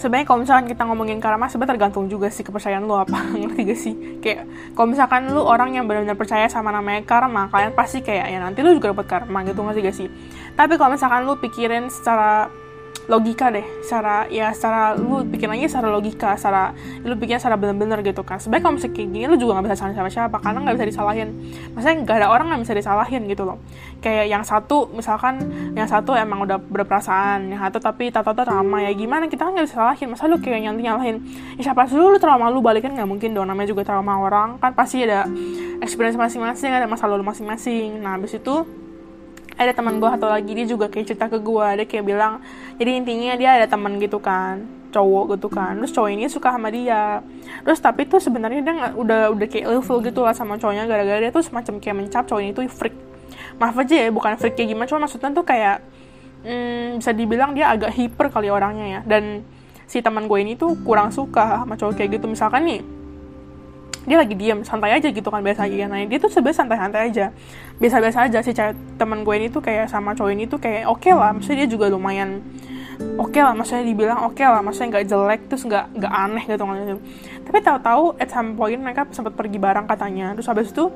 sebenarnya 0.00 0.26
kalau 0.26 0.40
misalkan 0.40 0.66
kita 0.66 0.82
ngomongin 0.88 1.20
karma 1.20 1.52
sebenarnya 1.52 1.76
tergantung 1.76 2.08
juga 2.08 2.32
sih 2.32 2.40
kepercayaan 2.40 2.88
lu 2.88 2.96
apa. 2.96 3.20
Ngerti 3.40 3.60
gak 3.68 3.78
sih? 3.78 3.94
Kayak 4.24 4.48
kalau 4.72 4.88
misalkan 4.88 5.28
lu 5.28 5.44
orang 5.44 5.76
yang 5.76 5.84
benar-benar 5.84 6.16
percaya 6.16 6.48
sama 6.48 6.72
namanya 6.72 7.04
karma 7.04 7.52
kalian 7.52 7.76
pasti 7.76 8.00
kayak 8.00 8.32
ya 8.32 8.40
nanti 8.40 8.64
lu 8.64 8.72
juga 8.72 8.96
dapat 8.96 9.06
karma 9.06 9.44
gitu. 9.44 9.60
Ngerti 9.60 9.80
gak 9.84 9.96
sih? 9.96 10.08
Tapi 10.56 10.80
kalau 10.80 10.96
misalkan 10.96 11.28
lu 11.28 11.36
pikirin 11.36 11.92
secara 11.92 12.48
logika 13.06 13.48
deh 13.48 13.64
secara 13.80 14.26
ya 14.28 14.52
secara 14.52 14.94
lu 14.98 15.24
bikin 15.24 15.50
aja 15.50 15.78
secara 15.78 15.88
logika 15.90 16.36
secara 16.36 16.76
lu 17.02 17.14
bikin 17.16 17.40
secara 17.40 17.56
bener-bener 17.56 18.04
gitu 18.04 18.22
kan. 18.22 18.36
Sebaik 18.36 18.62
kalau 18.62 18.76
misalnya 18.76 18.96
kayak 18.96 19.08
gini 19.10 19.24
lu 19.26 19.36
juga 19.40 19.58
nggak 19.58 19.64
bisa 19.70 19.76
salahin 19.80 19.96
siapa 19.96 20.10
siapa 20.10 20.36
karena 20.42 20.58
nggak 20.66 20.76
bisa 20.76 20.86
disalahin. 20.90 21.28
Maksudnya 21.72 21.96
nggak 22.04 22.16
ada 22.20 22.28
orang 22.28 22.46
yang 22.52 22.60
bisa 22.62 22.74
disalahin 22.76 23.22
gitu 23.26 23.42
loh. 23.48 23.58
Kayak 24.04 24.26
yang 24.30 24.42
satu 24.44 24.88
misalkan 24.92 25.34
yang 25.76 25.88
satu 25.88 26.12
emang 26.16 26.44
udah 26.44 26.58
berperasaan 26.60 27.50
yang 27.50 27.60
satu 27.60 27.78
tapi 27.80 28.12
tato 28.12 28.30
tato 28.30 28.46
trauma 28.46 28.84
ya 28.84 28.92
gimana 28.94 29.26
kita 29.26 29.48
kan 29.48 29.52
nggak 29.56 29.66
bisa 29.66 29.76
salahin. 29.80 30.08
Masa 30.12 30.30
lu 30.30 30.38
kayak 30.38 30.60
nyanti 30.64 30.82
nyalahin? 30.86 31.16
Ya 31.58 31.70
siapa 31.70 31.88
sih 31.90 31.98
lu 31.98 32.18
trauma 32.22 32.48
lu 32.48 32.62
balikin? 32.62 32.94
Nggak 32.94 33.08
mungkin 33.08 33.30
dong 33.34 33.46
namanya 33.50 33.70
juga 33.70 33.82
trauma 33.82 34.18
orang. 34.22 34.56
Kan 34.62 34.72
pasti 34.72 35.02
ada 35.02 35.26
experience 35.82 36.16
masing-masing 36.16 36.70
ada 36.70 36.86
masa 36.86 37.10
lalu 37.10 37.26
masing-masing. 37.26 38.00
Nah 38.00 38.16
habis 38.16 38.36
itu 38.36 38.79
ada 39.60 39.76
teman 39.76 40.00
gue 40.00 40.08
atau 40.08 40.32
lagi 40.32 40.56
dia 40.56 40.64
juga 40.64 40.88
kayak 40.88 41.04
cerita 41.12 41.28
ke 41.28 41.36
gue 41.36 41.66
dia 41.76 41.86
kayak 41.86 42.04
bilang 42.08 42.40
jadi 42.80 42.96
intinya 42.96 43.36
dia 43.36 43.60
ada 43.60 43.68
teman 43.68 44.00
gitu 44.00 44.16
kan 44.16 44.80
cowok 44.90 45.38
gitu 45.38 45.48
kan. 45.48 45.78
Terus 45.80 45.92
cowok 45.94 46.10
ini 46.10 46.26
suka 46.26 46.50
sama 46.52 46.68
dia. 46.68 47.22
Terus 47.62 47.78
tapi 47.78 48.04
tuh 48.10 48.18
sebenarnya 48.18 48.60
dia 48.60 48.74
gak, 48.74 48.92
udah 48.98 49.20
udah 49.32 49.46
kayak 49.46 49.66
level 49.70 49.96
gitu 50.02 50.20
lah 50.26 50.34
sama 50.34 50.58
cowoknya. 50.58 50.84
Gara-gara 50.84 51.18
dia 51.22 51.32
tuh 51.32 51.46
semacam 51.46 51.78
kayak 51.78 51.96
mencap 51.96 52.22
cowok 52.26 52.42
ini 52.42 52.52
tuh 52.52 52.64
freak. 52.68 52.94
Maaf 53.56 53.78
aja 53.78 53.94
ya 53.94 54.08
bukan 54.10 54.36
freak 54.36 54.58
kayak 54.58 54.68
gimana 54.74 54.86
cuma 54.90 55.06
maksudnya 55.06 55.30
tuh 55.32 55.46
kayak 55.46 55.78
hmm, 56.42 56.98
bisa 57.00 57.10
dibilang 57.14 57.54
dia 57.54 57.70
agak 57.72 57.94
hiper 57.94 58.26
kali 58.28 58.50
orangnya 58.50 58.86
ya. 58.86 59.00
Dan 59.06 59.46
si 59.86 60.02
teman 60.02 60.26
gue 60.26 60.38
ini 60.42 60.58
tuh 60.58 60.76
kurang 60.82 61.14
suka 61.14 61.64
sama 61.64 61.78
cowok 61.78 61.94
kayak 61.96 62.20
gitu. 62.20 62.26
Misalkan 62.26 62.66
nih 62.66 62.80
dia 64.08 64.16
lagi 64.16 64.32
diem 64.32 64.64
santai 64.64 64.96
aja 64.96 65.08
gitu 65.12 65.28
kan 65.28 65.44
biasa 65.44 65.68
aja 65.68 65.86
nah 65.88 66.00
dia 66.00 66.18
tuh 66.18 66.32
sebenarnya 66.32 66.58
santai-santai 66.64 67.00
aja 67.12 67.26
biasa-biasa 67.76 68.18
aja 68.28 68.38
si 68.40 68.52
cewek 68.56 68.74
teman 68.96 69.24
gue 69.24 69.34
ini 69.36 69.48
tuh 69.52 69.60
kayak 69.60 69.92
sama 69.92 70.16
cowok 70.16 70.32
ini 70.32 70.44
tuh 70.48 70.56
kayak 70.56 70.88
oke 70.88 71.04
okay 71.04 71.12
lah 71.12 71.36
maksudnya 71.36 71.64
dia 71.64 71.68
juga 71.68 71.92
lumayan 71.92 72.40
oke 73.16 73.32
okay 73.32 73.40
lah 73.44 73.52
maksudnya 73.52 73.84
dibilang 73.84 74.18
oke 74.24 74.36
okay 74.36 74.46
lah 74.48 74.60
maksudnya 74.60 74.88
nggak 74.96 75.06
jelek 75.08 75.40
terus 75.48 75.62
nggak 75.64 75.84
nggak 75.96 76.12
aneh 76.12 76.44
gitu 76.44 76.64
kan. 76.64 76.98
Tapi 77.50 77.58
tahu-tahu 77.64 78.04
at 78.20 78.28
some 78.30 78.54
point 78.54 78.80
mereka 78.80 79.08
sempat 79.10 79.32
pergi 79.34 79.58
bareng 79.58 79.86
katanya 79.88 80.36
terus 80.36 80.46
habis 80.48 80.68
itu 80.70 80.92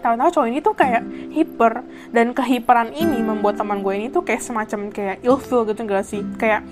tahu-tahu 0.00 0.28
cowok 0.32 0.46
ini 0.48 0.58
tuh 0.64 0.74
kayak 0.74 1.02
hiper 1.34 1.84
dan 2.14 2.32
kehiperan 2.32 2.94
ini 2.96 3.20
membuat 3.20 3.60
teman 3.60 3.84
gue 3.84 3.92
ini 3.92 4.06
tuh 4.08 4.24
kayak 4.24 4.40
semacam 4.40 4.88
kayak 4.88 5.20
ilfil 5.20 5.68
gitu 5.68 5.80
enggak 5.84 6.04
sih? 6.06 6.22
Kayak 6.40 6.64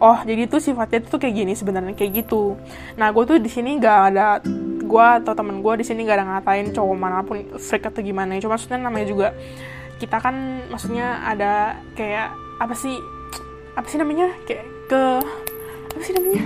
oh 0.00 0.18
jadi 0.22 0.46
tuh 0.50 0.58
sifatnya 0.62 1.04
tuh 1.06 1.18
kayak 1.18 1.34
gini 1.44 1.52
sebenarnya 1.54 1.94
kayak 1.94 2.24
gitu. 2.24 2.58
Nah 2.98 3.10
gue 3.10 3.24
tuh 3.26 3.38
di 3.38 3.50
sini 3.50 3.78
nggak 3.78 3.98
ada 4.14 4.40
gue 4.84 5.06
atau 5.24 5.32
temen 5.32 5.64
gue 5.64 5.74
di 5.80 5.84
sini 5.84 6.04
gak 6.04 6.20
ada 6.20 6.26
ngatain 6.28 6.70
cowok 6.76 6.96
mana 6.96 7.24
pun 7.24 7.40
freak 7.56 7.88
atau 7.88 8.04
gimana 8.04 8.36
ya. 8.36 8.44
Cuma 8.44 8.54
maksudnya 8.54 8.78
namanya 8.78 9.06
juga 9.08 9.28
kita 9.98 10.20
kan 10.20 10.66
maksudnya 10.68 11.24
ada 11.24 11.80
kayak 11.96 12.36
apa 12.60 12.74
sih 12.76 13.00
apa 13.74 13.86
sih 13.88 13.98
namanya 13.98 14.30
kayak 14.44 14.64
ke 14.86 15.02
apa 15.90 16.02
sih 16.04 16.14
namanya? 16.14 16.42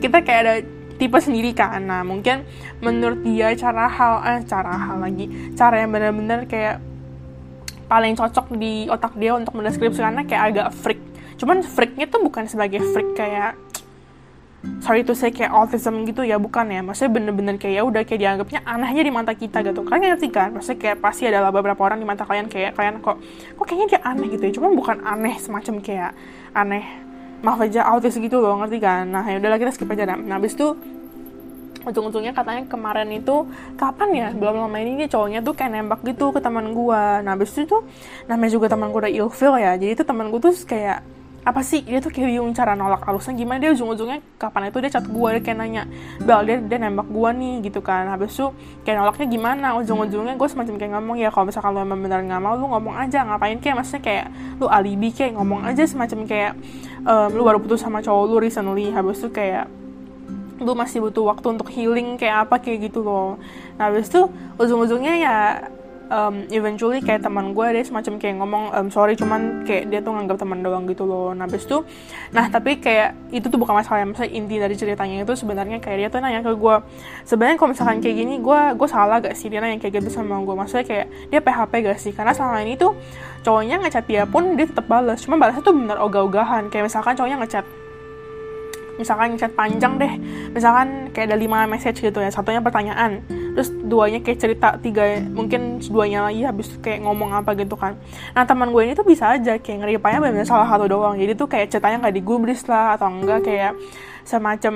Kita 0.00 0.18
kayak 0.24 0.40
ada 0.42 0.54
tipe 0.96 1.18
sendiri 1.20 1.52
kan. 1.52 1.84
Nah 1.84 2.02
mungkin 2.02 2.48
menurut 2.80 3.20
dia 3.22 3.52
cara 3.54 3.86
hal 3.86 4.14
eh 4.24 4.40
cara 4.48 4.72
hal 4.72 4.96
lagi 4.98 5.28
cara 5.54 5.84
yang 5.84 5.92
benar-benar 5.92 6.48
kayak 6.48 6.80
paling 7.86 8.18
cocok 8.18 8.58
di 8.58 8.90
otak 8.90 9.14
dia 9.14 9.38
untuk 9.38 9.54
mendeskripsikannya 9.54 10.26
kayak 10.26 10.42
agak 10.50 10.68
freak 10.74 11.00
cuman 11.36 11.60
freaknya 11.60 12.08
tuh 12.08 12.20
bukan 12.24 12.48
sebagai 12.48 12.80
freak 12.92 13.12
kayak 13.16 13.56
sorry 14.82 15.06
to 15.06 15.14
say 15.14 15.30
kayak 15.30 15.52
autism 15.54 16.02
gitu 16.08 16.26
ya 16.26 16.36
bukan 16.40 16.66
ya. 16.70 16.80
Maksudnya 16.82 17.12
bener-bener 17.12 17.56
kayak 17.60 17.74
ya 17.78 17.82
udah 17.86 18.02
kayak 18.02 18.20
dianggapnya 18.20 18.60
anehnya 18.66 19.02
di 19.06 19.12
mata 19.14 19.32
kita 19.34 19.62
gitu. 19.62 19.86
Kalian 19.86 20.16
ngerti 20.16 20.28
kan? 20.32 20.50
Maksudnya 20.54 20.78
kayak 20.80 20.96
pasti 20.98 21.28
adalah 21.28 21.50
beberapa 21.54 21.78
orang 21.86 22.02
di 22.02 22.06
mata 22.06 22.26
kalian 22.26 22.50
kayak 22.50 22.74
kalian 22.74 22.98
kok 23.02 23.16
kok 23.56 23.64
kayaknya 23.64 23.86
dia 23.96 24.00
aneh 24.02 24.26
gitu 24.32 24.42
ya. 24.42 24.52
Cuman 24.58 24.70
bukan 24.74 24.96
aneh 25.06 25.34
semacam 25.38 25.74
kayak 25.82 26.12
aneh 26.56 26.84
maaf 27.44 27.60
aja 27.60 27.84
autis 27.86 28.16
gitu 28.16 28.42
loh 28.42 28.58
ngerti 28.64 28.78
kan? 28.82 29.06
Nah 29.06 29.22
ya 29.22 29.38
udahlah 29.38 29.58
kita 29.60 29.70
skip 29.70 29.90
aja 29.92 30.08
nah, 30.08 30.18
nah 30.18 30.36
habis 30.40 30.56
itu 30.56 30.74
ujung-ujungnya 31.86 32.34
katanya 32.34 32.66
kemarin 32.66 33.06
itu 33.14 33.46
kapan 33.78 34.08
ya? 34.10 34.28
Belum 34.34 34.66
lama 34.66 34.78
ini 34.82 35.06
dia 35.06 35.08
cowoknya 35.14 35.40
tuh 35.46 35.54
kayak 35.54 35.70
nembak 35.70 36.00
gitu 36.02 36.34
ke 36.34 36.40
teman 36.42 36.74
gua. 36.74 37.22
Nah 37.22 37.38
habis 37.38 37.54
itu 37.54 37.70
tuh 37.70 37.86
namanya 38.26 38.50
juga 38.50 38.66
teman 38.66 38.90
gua 38.90 39.06
udah 39.06 39.12
ilfil 39.14 39.54
ya. 39.62 39.78
Jadi 39.78 39.92
itu 39.94 40.02
teman 40.02 40.26
gua 40.34 40.40
tuh 40.42 40.54
kayak 40.66 41.15
apa 41.46 41.62
sih? 41.62 41.86
Dia 41.86 42.02
tuh 42.02 42.10
kayak 42.10 42.26
bingung 42.26 42.50
cara 42.50 42.74
nolak 42.74 43.06
halusnya 43.06 43.38
gimana. 43.38 43.62
Dia 43.62 43.70
ujung-ujungnya 43.70 44.18
kapan 44.34 44.74
itu 44.74 44.82
dia 44.82 44.90
chat 44.90 45.06
gue 45.06 45.28
dia 45.38 45.42
kayak 45.46 45.58
nanya 45.62 45.82
bel 46.18 46.42
dia 46.42 46.58
dia 46.58 46.78
nembak 46.82 47.06
gue 47.06 47.30
nih 47.38 47.54
gitu 47.70 47.78
kan. 47.86 48.10
Habis 48.10 48.34
itu 48.34 48.50
kayak 48.82 48.98
nolaknya 48.98 49.26
gimana? 49.30 49.66
Ujung-ujungnya 49.78 50.34
gue 50.34 50.48
semacam 50.50 50.74
kayak 50.74 50.92
ngomong 50.98 51.16
ya 51.22 51.30
kalau 51.30 51.46
misalkan 51.46 51.70
lo 51.70 51.86
emang 51.86 52.02
bener 52.02 52.26
nggak 52.26 52.42
mau 52.42 52.58
lu 52.58 52.66
ngomong 52.66 52.98
aja. 52.98 53.22
Ngapain 53.22 53.62
kayak 53.62 53.76
maksudnya 53.78 54.02
kayak 54.02 54.26
lu 54.58 54.66
alibi 54.66 55.08
kayak 55.14 55.38
ngomong 55.38 55.62
aja 55.62 55.86
semacam 55.86 56.18
kayak 56.26 56.52
um, 57.06 57.30
lu 57.30 57.46
baru 57.46 57.62
putus 57.62 57.78
sama 57.78 58.02
cowok 58.02 58.24
lu 58.26 58.36
recently. 58.42 58.90
Habis 58.90 59.22
itu 59.22 59.30
kayak 59.30 59.70
lu 60.58 60.72
masih 60.74 60.98
butuh 61.04 61.30
waktu 61.30 61.46
untuk 61.52 61.68
healing 61.70 62.18
kayak 62.18 62.50
apa 62.50 62.58
kayak 62.58 62.90
gitu 62.90 63.06
loh. 63.06 63.38
Nah 63.78 63.86
habis 63.86 64.10
itu 64.10 64.26
ujung-ujungnya 64.58 65.14
ya 65.22 65.36
um, 66.10 66.46
eventually 66.50 67.02
kayak 67.02 67.22
teman 67.22 67.52
gue 67.52 67.66
dia 67.74 67.84
semacam 67.84 68.14
kayak 68.18 68.34
ngomong 68.38 68.64
um, 68.74 68.86
sorry 68.90 69.14
cuman 69.18 69.62
kayak 69.66 69.90
dia 69.90 70.00
tuh 70.02 70.14
nganggap 70.14 70.38
teman 70.40 70.62
doang 70.62 70.84
gitu 70.86 71.06
loh. 71.06 71.34
Nah 71.34 71.46
habis 71.46 71.66
itu 71.66 71.82
nah 72.30 72.46
tapi 72.50 72.78
kayak 72.78 73.14
itu 73.34 73.46
tuh 73.46 73.58
bukan 73.58 73.74
masalah 73.78 74.02
yang 74.02 74.14
misalnya 74.14 74.32
inti 74.34 74.56
dari 74.58 74.74
ceritanya 74.74 75.22
itu 75.22 75.34
sebenarnya 75.34 75.78
kayak 75.82 75.96
dia 76.00 76.08
tuh 76.10 76.20
nanya 76.22 76.40
ke 76.42 76.52
gue 76.54 76.76
sebenarnya 77.26 77.56
kalau 77.58 77.70
misalkan 77.74 77.98
kayak 78.02 78.16
gini 78.16 78.34
gue 78.42 78.60
gue 78.74 78.88
salah 78.88 79.16
gak 79.22 79.34
sih? 79.38 79.48
Dia 79.50 79.60
nanya 79.62 79.78
kayak 79.78 80.02
gitu 80.02 80.08
sama 80.10 80.38
gue 80.42 80.54
maksudnya 80.54 80.84
kayak 80.86 81.06
dia 81.30 81.40
PHP 81.42 81.72
gak 81.86 81.98
sih? 81.98 82.12
Karena 82.14 82.32
selama 82.34 82.62
ini 82.62 82.74
tuh 82.78 82.94
cowoknya 83.46 83.78
ngechat 83.86 84.04
dia 84.10 84.26
pun 84.26 84.58
dia 84.58 84.66
tetap 84.66 84.90
balas 84.90 85.22
cuma 85.22 85.38
balasnya 85.38 85.62
tuh 85.62 85.74
bener 85.74 85.98
ogah-ogahan. 86.02 86.68
Kayak 86.70 86.90
misalkan 86.90 87.14
cowoknya 87.14 87.38
ngechat 87.42 87.85
misalkan 88.96 89.36
chat 89.40 89.52
panjang 89.52 89.96
deh. 90.00 90.12
Misalkan 90.52 91.12
kayak 91.12 91.32
ada 91.32 91.38
lima 91.38 91.64
message 91.68 92.04
gitu 92.04 92.18
ya 92.20 92.28
satunya 92.32 92.60
pertanyaan 92.60 93.24
terus 93.56 93.72
duanya 93.72 94.20
kayak 94.20 94.36
cerita 94.36 94.76
tiga 94.76 95.16
mungkin 95.32 95.80
duanya 95.80 96.28
lagi 96.28 96.44
habis 96.44 96.76
kayak 96.84 97.08
ngomong 97.08 97.32
apa 97.32 97.56
gitu 97.56 97.72
kan. 97.72 97.96
Nah 98.36 98.44
teman 98.44 98.68
gue 98.68 98.82
ini 98.84 98.92
tuh 98.92 99.08
bisa 99.08 99.32
aja 99.32 99.56
kayak 99.56 99.84
ngeripanya 99.84 100.20
benar 100.20 100.44
salah 100.44 100.68
satu 100.68 100.84
doang. 100.84 101.16
Jadi 101.16 101.32
tuh 101.32 101.48
kayak 101.48 101.72
ceritanya 101.72 102.04
nggak 102.04 102.16
digubris 102.20 102.68
lah 102.68 103.00
atau 103.00 103.08
enggak 103.08 103.48
kayak 103.48 103.72
semacam 104.28 104.74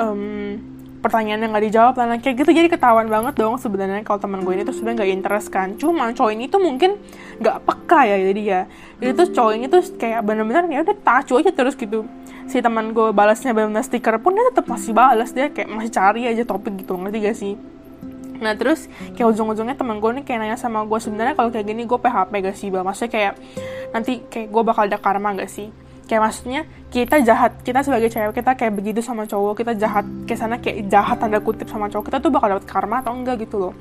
um, 0.00 0.56
pertanyaan 1.00 1.40
yang 1.44 1.50
nggak 1.52 1.66
dijawab 1.68 1.94
lah 1.96 2.16
kayak 2.20 2.36
gitu. 2.40 2.50
Jadi 2.56 2.68
ketahuan 2.72 3.08
banget 3.08 3.36
dong 3.36 3.56
sebenarnya 3.60 4.00
kalau 4.00 4.16
teman 4.20 4.44
gue 4.48 4.52
ini 4.56 4.62
tuh 4.64 4.72
sebenarnya 4.72 4.96
nggak 5.04 5.12
interest 5.20 5.48
kan. 5.52 5.68
Cuma 5.76 6.08
cowok 6.12 6.32
ini 6.32 6.48
tuh 6.48 6.60
mungkin 6.60 6.96
nggak 7.36 7.56
peka 7.68 8.00
ya 8.08 8.16
jadi 8.32 8.42
ya. 8.44 8.60
Jadi 9.00 9.10
tuh 9.12 9.26
cowok 9.32 9.52
ini 9.60 9.66
tuh 9.68 9.82
kayak 10.00 10.20
bener-bener 10.24 10.64
ya 10.72 10.80
udah 10.84 10.96
tacu 11.04 11.36
aja 11.36 11.52
terus 11.52 11.76
gitu 11.76 12.04
si 12.50 12.58
teman 12.58 12.90
gue 12.90 13.14
balasnya 13.14 13.54
benar 13.54 13.86
stiker 13.86 14.18
pun 14.18 14.34
dia 14.34 14.44
tetap 14.50 14.66
masih 14.66 14.90
balas 14.90 15.30
dia 15.30 15.48
kayak 15.48 15.70
masih 15.70 15.90
cari 15.94 16.26
aja 16.26 16.42
topik 16.42 16.82
gitu 16.82 16.98
ngerti 16.98 17.18
gak 17.22 17.38
sih 17.38 17.54
Nah 18.40 18.56
terus 18.56 18.88
kayak 19.14 19.36
ujung-ujungnya 19.36 19.76
teman 19.76 20.00
gue 20.00 20.10
nih 20.20 20.24
kayak 20.24 20.38
nanya 20.40 20.56
sama 20.56 20.82
gue 20.88 20.96
sebenarnya 20.96 21.36
kalau 21.36 21.52
kayak 21.52 21.66
gini 21.68 21.84
gue 21.84 21.98
PHP 22.00 22.32
gak 22.40 22.56
sih 22.56 22.72
bang? 22.72 22.82
Maksudnya 22.82 23.12
kayak 23.12 23.32
nanti 23.92 24.12
kayak 24.26 24.48
gue 24.48 24.62
bakal 24.64 24.82
ada 24.88 24.96
karma 24.96 25.36
gak 25.36 25.52
sih? 25.52 25.68
Kayak 26.08 26.26
maksudnya 26.26 26.60
kita 26.90 27.22
jahat, 27.22 27.52
kita 27.62 27.86
sebagai 27.86 28.10
cewek 28.10 28.34
kita 28.34 28.58
kayak 28.58 28.72
begitu 28.74 28.98
sama 28.98 29.28
cowok, 29.30 29.62
kita 29.62 29.72
jahat 29.78 30.02
kayak 30.26 30.40
sana 30.40 30.56
kayak 30.58 30.90
jahat 30.90 31.22
tanda 31.22 31.38
kutip 31.38 31.70
sama 31.70 31.86
cowok, 31.86 32.10
kita 32.10 32.18
tuh 32.18 32.34
bakal 32.34 32.58
dapat 32.58 32.66
karma 32.66 32.98
atau 32.98 33.14
enggak 33.14 33.46
gitu 33.46 33.62
loh. 33.62 33.74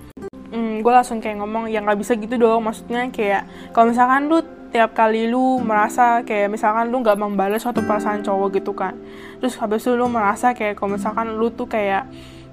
Hmm, 0.54 0.86
gue 0.86 0.94
langsung 0.94 1.18
kayak 1.18 1.42
ngomong 1.42 1.74
ya 1.74 1.82
nggak 1.82 1.98
bisa 1.98 2.14
gitu 2.14 2.38
dong, 2.38 2.62
maksudnya 2.70 3.10
kayak 3.10 3.50
kalau 3.74 3.90
misalkan 3.90 4.30
lu 4.30 4.46
tiap 4.70 4.94
kali 4.94 5.26
lu 5.30 5.60
merasa 5.62 6.22
kayak 6.22 6.54
misalkan 6.54 6.94
lu 6.94 7.02
nggak 7.02 7.18
membalas 7.18 7.62
suatu 7.66 7.82
perasaan 7.82 8.22
cowok 8.22 8.62
gitu 8.62 8.72
kan. 8.78 8.94
Terus 9.42 9.58
habis 9.58 9.82
itu 9.84 9.98
lu 9.98 10.06
merasa 10.06 10.54
kayak 10.54 10.78
kalau 10.78 10.96
misalkan 10.96 11.36
lu 11.36 11.50
tuh 11.50 11.66
kayak 11.66 12.06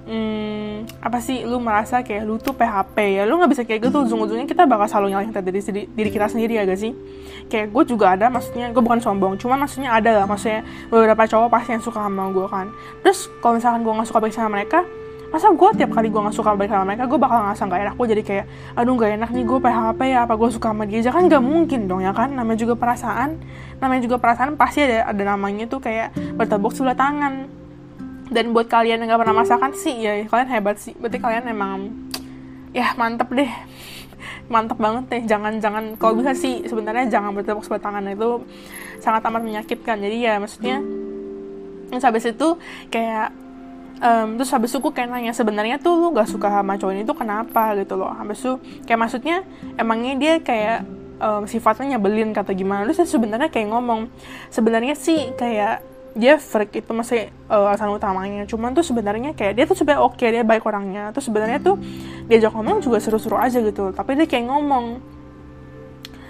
hmm, 0.09 0.87
apa 1.03 1.19
sih 1.21 1.45
lu 1.45 1.61
merasa 1.61 2.01
kayak 2.01 2.23
lu 2.25 2.41
tuh 2.41 2.55
PHP 2.57 3.21
ya 3.21 3.23
lu 3.29 3.37
nggak 3.37 3.51
bisa 3.53 3.63
kayak 3.63 3.89
gitu. 3.89 4.03
Ujung-ujungnya 4.03 4.49
kita 4.49 4.65
bakal 4.65 4.89
selalu 4.89 5.13
nyalahin 5.13 5.31
diri, 5.31 5.61
diri, 5.61 5.81
diri 5.87 6.09
kita 6.09 6.27
sendiri 6.27 6.57
ya 6.57 6.63
gak 6.65 6.79
sih? 6.81 6.91
Kayak 7.47 7.71
gue 7.71 7.83
juga 7.95 8.17
ada 8.17 8.27
maksudnya 8.27 8.73
gue 8.73 8.81
bukan 8.83 8.99
sombong 8.99 9.37
cuma 9.37 9.55
maksudnya 9.55 9.93
ada 9.93 10.23
lah. 10.23 10.25
Maksudnya 10.25 10.65
beberapa 10.89 11.23
cowok 11.29 11.49
pasti 11.53 11.77
yang 11.77 11.83
suka 11.85 12.01
sama 12.01 12.33
gue 12.33 12.47
kan. 12.49 12.67
Terus 13.05 13.29
kalau 13.39 13.61
misalkan 13.61 13.85
gue 13.85 13.93
nggak 13.93 14.07
suka 14.09 14.19
sama 14.33 14.57
mereka 14.57 14.83
masa 15.27 15.51
gue 15.51 15.69
tiap 15.75 15.91
kali 15.91 16.07
gue 16.07 16.21
gak 16.23 16.35
suka 16.35 16.55
balik 16.55 16.71
sama 16.71 16.87
mereka 16.87 17.03
gue 17.03 17.19
bakal 17.19 17.37
ngerasa 17.43 17.63
gak 17.67 17.81
enak. 17.83 17.95
Gue 17.99 18.07
jadi 18.07 18.23
kayak 18.23 18.45
aduh 18.79 18.93
gak 18.95 19.11
enak 19.19 19.29
nih 19.35 19.43
gue 19.43 19.59
PHP 19.59 19.99
ya? 20.07 20.19
Apa 20.23 20.33
gue 20.39 20.49
suka 20.51 20.67
sama 20.71 20.83
dia 20.87 21.11
kan 21.11 21.23
gak 21.27 21.43
mungkin 21.43 21.79
dong 21.85 22.01
ya 22.01 22.15
kan? 22.15 22.31
Namanya 22.31 22.59
juga 22.63 22.75
perasaan. 22.79 23.39
Namanya 23.83 24.01
juga 24.07 24.17
perasaan 24.17 24.55
pasti 24.55 24.87
ada 24.87 25.11
ada 25.11 25.23
namanya 25.35 25.67
tuh 25.67 25.83
kayak 25.83 26.15
bertepuk 26.39 26.71
sebelah 26.71 26.95
tangan. 26.95 27.51
Dan 28.27 28.51
buat 28.51 28.67
kalian 28.71 29.03
yang 29.03 29.11
gak 29.11 29.21
pernah 29.27 29.37
masakan 29.43 29.71
sih 29.75 29.95
ya 29.99 30.23
kalian 30.27 30.49
hebat 30.49 30.79
sih. 30.79 30.95
Berarti 30.95 31.17
kalian 31.19 31.43
emang 31.51 31.91
ya 32.71 32.95
mantep 32.95 33.27
deh. 33.35 33.51
Mantep 34.53 34.79
banget 34.79 35.03
deh. 35.11 35.21
Jangan 35.27 35.59
jangan 35.59 35.83
kalau 35.99 36.23
bisa 36.23 36.31
sih 36.31 36.63
sebenarnya 36.63 37.11
jangan 37.11 37.35
bertepuk 37.35 37.67
sebelah 37.67 37.83
tangan. 37.83 38.07
Itu 38.07 38.47
sangat 39.03 39.27
amat 39.27 39.43
menyakitkan. 39.43 39.99
Jadi 39.99 40.17
ya 40.23 40.39
maksudnya 40.39 40.79
habis 41.91 42.27
itu 42.27 42.59
kayak 42.91 43.46
um, 43.99 44.27
terus 44.37 44.49
habis 44.53 44.69
itu 44.73 44.79
gue 44.79 44.93
kayak 44.93 45.09
nanya 45.09 45.33
sebenarnya 45.33 45.77
tuh 45.81 45.97
lu 45.97 46.07
gak 46.13 46.29
suka 46.29 46.49
sama 46.49 46.77
cowok 46.77 46.93
ini 46.93 47.03
tuh 47.03 47.17
kenapa? 47.17 47.73
Gitu 47.77 47.93
loh. 47.97 48.11
Habis 48.11 48.37
itu 48.41 48.53
kayak 48.85 48.99
maksudnya 48.99 49.35
emangnya 49.77 50.13
dia 50.17 50.33
kayak 50.41 50.79
um, 51.21 51.43
sifatnya 51.49 51.97
nyebelin 51.97 52.31
kata 52.33 52.53
gimana? 52.53 52.85
Terus 52.89 53.09
sebenarnya 53.09 53.49
kayak 53.49 53.67
ngomong 53.73 54.11
sebenarnya 54.53 54.95
sih 54.97 55.33
kayak 55.35 55.83
dia 56.17 56.41
freak 56.41 56.73
itu 56.73 56.91
masih 56.97 57.29
uh, 57.49 57.69
alasan 57.69 57.93
utamanya. 57.93 58.43
Cuman 58.49 58.73
tuh 58.73 58.81
sebenarnya 58.81 59.37
kayak 59.37 59.53
dia 59.53 59.65
tuh 59.69 59.77
sebenarnya 59.77 60.01
oke 60.01 60.17
okay, 60.17 60.33
dia 60.33 60.41
baik 60.41 60.65
orangnya. 60.65 61.13
Tuh 61.13 61.21
sebenarnya 61.21 61.61
tuh 61.61 61.77
diajak 62.27 62.51
ngomong 62.51 62.83
juga 62.83 62.99
seru-seru 62.99 63.39
aja 63.39 63.63
gitu 63.63 63.95
tapi 63.95 64.19
dia 64.19 64.27
kayak 64.27 64.51
ngomong 64.51 64.99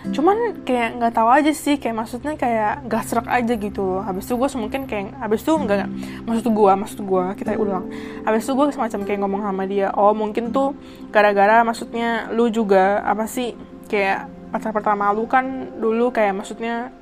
cuman 0.08 0.64
kayak 0.64 1.02
nggak 1.02 1.14
tahu 1.14 1.30
aja 1.30 1.52
sih 1.52 1.76
kayak 1.76 2.06
maksudnya 2.06 2.34
kayak 2.40 2.88
gak 2.88 3.04
serak 3.04 3.28
aja 3.28 3.54
gitu 3.60 4.00
habis 4.00 4.24
itu 4.24 4.40
gue 4.40 4.50
mungkin 4.56 4.82
kayak 4.88 5.20
habis 5.20 5.44
itu 5.44 5.52
enggak 5.52 5.90
maksud 6.24 6.48
gue 6.48 6.72
maksud 6.80 7.00
gue 7.04 7.24
kita 7.36 7.60
ulang. 7.60 7.92
Habis 8.24 8.48
itu 8.48 8.52
gue 8.56 8.66
semacam 8.72 9.00
kayak 9.04 9.20
ngomong 9.20 9.42
sama 9.44 9.64
dia 9.68 9.92
oh 9.96 10.16
mungkin 10.16 10.56
tuh 10.56 10.78
gara-gara 11.12 11.66
maksudnya 11.68 12.32
lu 12.32 12.48
juga 12.48 13.04
apa 13.04 13.28
sih 13.28 13.52
kayak 13.92 14.52
pacar 14.54 14.72
pertama 14.72 15.12
lu 15.12 15.28
kan 15.28 15.76
dulu 15.76 16.12
kayak 16.16 16.40
maksudnya 16.40 16.94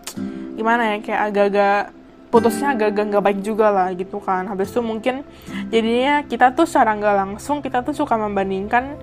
gimana 0.57 0.95
ya 0.95 0.97
kayak 1.03 1.21
agak-agak 1.29 1.81
putusnya 2.33 2.75
agak-agak 2.75 3.05
nggak 3.15 3.23
baik 3.23 3.39
juga 3.45 3.71
lah 3.71 3.87
gitu 3.95 4.19
kan. 4.19 4.49
Habis 4.49 4.73
itu 4.73 4.81
mungkin 4.83 5.23
jadinya 5.71 6.25
kita 6.25 6.51
tuh 6.51 6.67
secara 6.67 6.97
nggak 6.97 7.15
langsung 7.15 7.63
kita 7.63 7.85
tuh 7.85 7.95
suka 7.95 8.19
membandingkan 8.19 8.97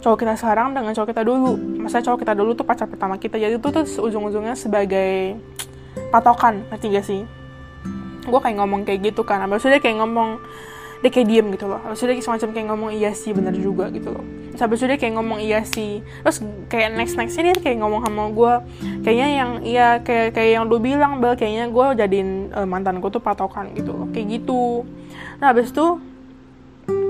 cowok 0.00 0.18
kita 0.22 0.34
sekarang 0.38 0.76
dengan 0.76 0.92
cowok 0.92 1.08
kita 1.12 1.22
dulu. 1.24 1.56
Masa 1.82 2.02
cowok 2.02 2.18
kita 2.22 2.32
dulu 2.36 2.50
tuh 2.54 2.66
pacar 2.66 2.86
pertama 2.86 3.16
kita. 3.16 3.36
Jadi 3.40 3.58
itu 3.58 3.68
tuh 3.68 3.84
ujung-ujungnya 3.84 4.54
sebagai 4.54 5.38
patokan 6.12 6.64
ngerti 6.72 6.86
gak 6.92 7.06
sih? 7.06 7.22
Gue 8.26 8.40
kayak 8.42 8.58
ngomong 8.58 8.82
kayak 8.82 9.12
gitu 9.12 9.22
kan. 9.22 9.42
Habis 9.42 9.66
itu 9.66 9.78
dia 9.78 9.80
kayak 9.82 10.02
ngomong 10.02 10.42
dia 11.04 11.10
kayak 11.12 11.28
diem 11.28 11.46
gitu 11.52 11.66
loh. 11.68 11.80
Habis 11.84 11.98
itu 12.02 12.06
dia 12.08 12.24
semacam 12.24 12.48
kayak 12.56 12.66
ngomong 12.72 12.90
iya 12.96 13.10
sih 13.12 13.30
bener 13.36 13.54
juga 13.56 13.92
gitu 13.92 14.10
loh. 14.16 14.24
Terus 14.52 14.62
habis 14.64 14.78
itu 14.80 14.86
dia 14.88 14.98
kayak 14.98 15.14
ngomong 15.20 15.38
iya 15.44 15.60
sih. 15.62 16.00
Terus 16.24 16.38
kayak 16.72 16.88
next 16.96 17.14
nextnya 17.20 17.52
dia 17.52 17.56
kayak 17.60 17.78
ngomong 17.84 18.00
sama 18.02 18.32
gue 18.32 18.52
kayaknya 19.04 19.28
yang 19.28 19.50
iya 19.62 19.88
kayak 20.00 20.34
kayak 20.34 20.50
yang 20.56 20.64
lu 20.66 20.80
bilang 20.80 21.20
bel 21.20 21.36
kayaknya 21.36 21.68
gue 21.68 21.86
jadiin 22.00 22.50
uh, 22.50 22.66
mantan 22.66 22.98
gue 22.98 23.10
tuh 23.12 23.22
patokan 23.22 23.70
gitu 23.76 23.92
loh. 23.92 24.06
Kayak 24.10 24.40
gitu. 24.40 24.88
Nah 25.38 25.52
habis 25.52 25.70
itu 25.70 26.00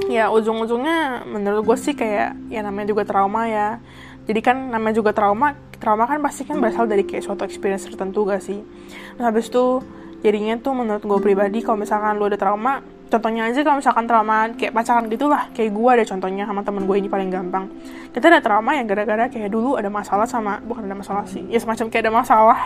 ya 0.07 0.31
ujung-ujungnya 0.31 1.27
menurut 1.27 1.63
gue 1.67 1.77
sih 1.79 1.95
kayak 1.95 2.51
ya 2.51 2.61
namanya 2.63 2.95
juga 2.95 3.03
trauma 3.07 3.51
ya. 3.51 3.79
Jadi 4.27 4.41
kan 4.43 4.59
namanya 4.75 4.99
juga 4.99 5.15
trauma 5.15 5.55
trauma 5.79 6.09
kan 6.09 6.19
pasti 6.19 6.43
kan 6.49 6.59
berasal 6.59 6.89
dari 6.89 7.07
kayak 7.07 7.23
suatu 7.23 7.47
experience 7.47 7.87
tertentu 7.87 8.27
gak 8.27 8.43
sih? 8.43 8.59
Nah 9.21 9.31
habis 9.31 9.47
itu 9.53 9.83
jadinya 10.25 10.59
tuh 10.59 10.75
menurut 10.75 11.05
gue 11.05 11.19
pribadi 11.23 11.63
kalau 11.63 11.79
misalkan 11.79 12.19
lo 12.19 12.27
ada 12.27 12.41
trauma 12.41 12.83
contohnya 13.07 13.47
aja 13.47 13.63
kalau 13.63 13.79
misalkan 13.79 14.11
trauma 14.11 14.51
kayak 14.59 14.75
pacaran 14.75 15.07
gitulah 15.07 15.47
kayak 15.55 15.71
gue 15.71 15.91
ada 15.95 16.05
contohnya 16.09 16.43
sama 16.43 16.67
temen 16.67 16.83
gue 16.91 16.97
ini 16.99 17.07
paling 17.07 17.31
gampang. 17.31 17.71
Kita 18.11 18.27
ada 18.27 18.41
trauma 18.43 18.75
yang 18.75 18.87
gara-gara 18.91 19.31
kayak 19.31 19.51
dulu 19.53 19.79
ada 19.79 19.87
masalah 19.93 20.27
sama 20.27 20.59
bukan 20.65 20.91
ada 20.91 20.97
masalah 20.99 21.23
sih 21.31 21.47
ya 21.47 21.63
semacam 21.63 21.87
kayak 21.87 22.03
ada 22.09 22.13
masalah 22.15 22.59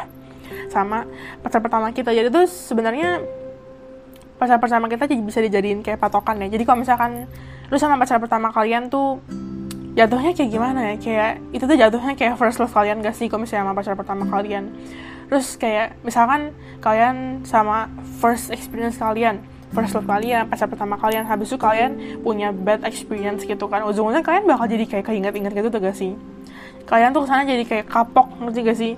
sama 0.73 1.05
pacar 1.45 1.61
pertama 1.61 1.93
kita. 1.93 2.15
Jadi 2.15 2.33
tuh 2.33 2.47
sebenarnya 2.49 3.21
pacar 4.41 4.57
pertama 4.57 4.89
kita 4.89 5.05
jadi 5.05 5.21
bisa 5.21 5.45
dijadiin 5.45 5.85
kayak 5.85 6.01
patokan 6.01 6.41
ya. 6.41 6.49
Jadi 6.49 6.65
kalau 6.65 6.81
misalkan 6.81 7.29
lu 7.69 7.77
sama 7.77 8.01
pacar 8.01 8.17
pertama 8.17 8.49
kalian 8.49 8.89
tuh 8.89 9.21
jatuhnya 9.93 10.33
kayak 10.33 10.49
gimana 10.49 10.81
ya? 10.89 10.95
Kayak 10.97 11.33
itu 11.53 11.65
tuh 11.69 11.77
jatuhnya 11.77 12.17
kayak 12.17 12.41
first 12.41 12.57
love 12.57 12.73
kalian 12.73 13.05
gak 13.05 13.13
sih 13.13 13.29
kalau 13.29 13.45
misalnya 13.45 13.69
sama 13.69 13.77
pacar 13.77 13.95
pertama 14.01 14.25
kalian? 14.33 14.73
Terus 15.29 15.61
kayak 15.61 16.01
misalkan 16.01 16.57
kalian 16.81 17.45
sama 17.45 17.93
first 18.19 18.49
experience 18.49 18.97
kalian 18.97 19.45
first 19.77 19.93
love 19.93 20.09
kalian 20.09 20.49
pacar 20.49 20.67
pertama 20.73 20.97
kalian 20.97 21.29
habis 21.29 21.53
itu 21.53 21.61
kalian 21.61 22.25
punya 22.25 22.49
bad 22.49 22.81
experience 22.89 23.45
gitu 23.45 23.69
kan. 23.69 23.85
Ujung-ujungnya 23.85 24.25
kalian 24.25 24.49
bakal 24.49 24.67
jadi 24.73 24.89
kayak 24.89 25.05
keinget-inget 25.05 25.53
gitu 25.53 25.69
tuh 25.69 25.85
gak 25.85 26.01
sih? 26.01 26.17
Kalian 26.89 27.13
tuh 27.13 27.23
ke 27.23 27.29
sana 27.29 27.45
jadi 27.45 27.65
kayak 27.69 27.87
kapok 27.93 28.41
ngerti 28.41 28.61
gak 28.65 28.79
sih? 28.81 28.93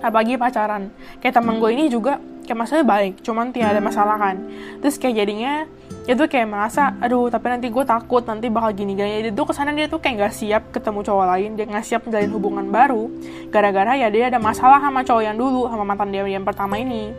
Apalagi 0.00 0.40
pacaran. 0.40 0.88
Kayak 1.20 1.36
temen 1.36 1.60
gue 1.60 1.70
ini 1.74 1.92
juga 1.92 2.16
kayak 2.48 2.64
maksudnya 2.64 2.86
baik 2.88 3.20
cuman 3.20 3.52
tidak 3.52 3.76
ada 3.76 3.82
masalah 3.84 4.16
kan. 4.16 4.40
Terus 4.80 4.96
kayak 4.96 5.14
jadinya 5.20 5.68
itu 6.08 6.24
kayak 6.24 6.48
merasa 6.48 6.96
aduh 7.04 7.28
tapi 7.28 7.52
nanti 7.52 7.68
gue 7.68 7.84
takut 7.84 8.24
nanti 8.24 8.48
bakal 8.48 8.72
gini 8.72 8.96
gini. 8.96 9.20
Jadi 9.20 9.36
tuh 9.36 9.44
ke 9.44 9.52
sana 9.52 9.76
dia 9.76 9.84
tuh 9.92 10.00
kayak 10.00 10.14
nggak 10.24 10.32
siap 10.32 10.62
ketemu 10.72 11.04
cowok 11.04 11.26
lain 11.36 11.50
dia 11.60 11.64
nggak 11.68 11.84
siap 11.84 12.00
menjalin 12.08 12.32
hubungan 12.32 12.66
baru 12.72 13.12
gara-gara 13.52 14.00
ya 14.00 14.08
dia 14.08 14.32
ada 14.32 14.40
masalah 14.40 14.80
sama 14.80 15.04
cowok 15.04 15.22
yang 15.28 15.36
dulu 15.36 15.68
sama 15.68 15.84
mantan 15.84 16.08
dia 16.08 16.24
yang 16.24 16.48
pertama 16.48 16.80
ini. 16.80 17.12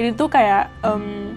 Jadi 0.00 0.16
tuh 0.16 0.32
kayak 0.32 0.72
um, 0.88 1.36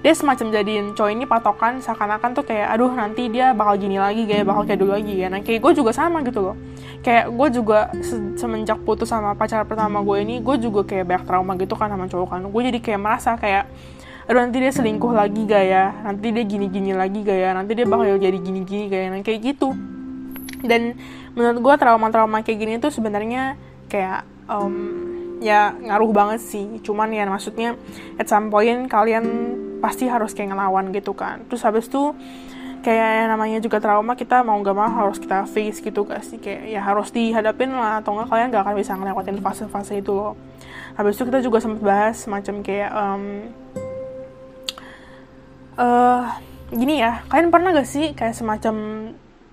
dia 0.00 0.16
semacam 0.16 0.48
jadiin 0.48 0.96
cowok 0.96 1.10
ini 1.12 1.24
patokan 1.28 1.84
seakan-akan 1.84 2.32
tuh 2.32 2.44
kayak 2.48 2.72
aduh 2.72 2.88
nanti 2.88 3.28
dia 3.28 3.52
bakal 3.52 3.76
gini 3.76 4.00
lagi 4.00 4.24
kayak 4.24 4.48
bakal 4.48 4.64
kayak 4.64 4.80
dulu 4.80 4.96
lagi. 4.96 5.14
Ya 5.20 5.28
nah 5.28 5.44
kayak 5.44 5.60
gue 5.60 5.72
juga 5.76 5.92
sama 5.92 6.24
gitu 6.24 6.40
loh. 6.40 6.56
Kayak 7.04 7.28
gue 7.36 7.48
juga 7.60 7.92
se 8.00 8.16
semenjak 8.40 8.80
putus 8.80 9.12
sama 9.12 9.36
pacar 9.36 9.68
pertama 9.68 10.00
gue 10.00 10.16
ini 10.24 10.40
gue 10.40 10.56
juga 10.56 10.88
kayak 10.88 11.04
banyak 11.04 11.24
trauma 11.28 11.52
gitu 11.60 11.76
kan 11.76 11.92
sama 11.92 12.08
cowok 12.08 12.28
kan. 12.32 12.40
Gue 12.48 12.62
jadi 12.72 12.78
kayak 12.80 13.00
merasa 13.00 13.36
kayak 13.36 13.68
aduh 14.24 14.40
nanti 14.40 14.56
dia 14.62 14.72
selingkuh 14.72 15.12
lagi 15.12 15.42
gak 15.42 15.64
ya 15.68 15.84
nanti 16.06 16.30
dia 16.30 16.44
gini-gini 16.46 16.94
lagi 16.94 17.18
gak 17.26 17.34
ya 17.34 17.50
nanti 17.50 17.74
dia 17.74 17.82
bakal 17.82 18.14
jadi 18.14 18.38
gini-gini 18.38 18.86
gak 18.88 19.00
ya 19.04 19.08
nah, 19.12 19.20
kayak 19.20 19.40
gitu. 19.52 19.76
Dan 20.64 20.96
menurut 21.36 21.60
gue 21.60 21.74
trauma-trauma 21.76 22.40
kayak 22.40 22.56
gini 22.56 22.72
tuh 22.80 22.88
sebenarnya 22.88 23.60
kayak 23.92 24.24
um, 24.48 25.44
ya 25.44 25.76
ngaruh 25.76 26.08
banget 26.08 26.40
sih. 26.40 26.80
Cuman 26.80 27.12
ya 27.12 27.28
maksudnya 27.28 27.76
at 28.16 28.32
some 28.32 28.48
point 28.48 28.88
kalian 28.88 29.24
pasti 29.80 30.06
harus 30.06 30.36
kayak 30.36 30.52
ngelawan 30.54 30.92
gitu 30.94 31.16
kan. 31.16 31.42
Terus 31.48 31.64
habis 31.66 31.88
itu 31.88 32.14
kayak 32.80 33.08
yang 33.24 33.28
namanya 33.34 33.58
juga 33.60 33.76
trauma 33.82 34.16
kita 34.16 34.40
mau 34.40 34.56
gak 34.64 34.76
mau 34.76 34.88
harus 34.88 35.20
kita 35.20 35.44
face 35.48 35.80
gitu 35.80 36.06
gak 36.06 36.22
sih? 36.22 36.38
Kayak 36.38 36.62
ya 36.68 36.80
harus 36.84 37.08
dihadapin 37.10 37.72
lah 37.72 38.04
atau 38.04 38.14
enggak 38.14 38.28
kalian 38.28 38.48
gak 38.52 38.62
akan 38.68 38.74
bisa 38.76 38.92
ngelewatin 38.94 39.40
fase-fase 39.40 39.98
itu 39.98 40.12
loh. 40.12 40.36
Habis 40.94 41.16
itu 41.16 41.24
kita 41.26 41.40
juga 41.40 41.58
sempat 41.64 41.82
bahas 41.82 42.16
macam 42.28 42.60
kayak 42.60 42.90
um, 42.92 43.24
uh, 45.80 46.24
gini 46.70 47.02
ya 47.02 47.24
kalian 47.26 47.50
pernah 47.50 47.74
gak 47.74 47.88
sih 47.88 48.12
kayak 48.14 48.36
semacam 48.36 48.74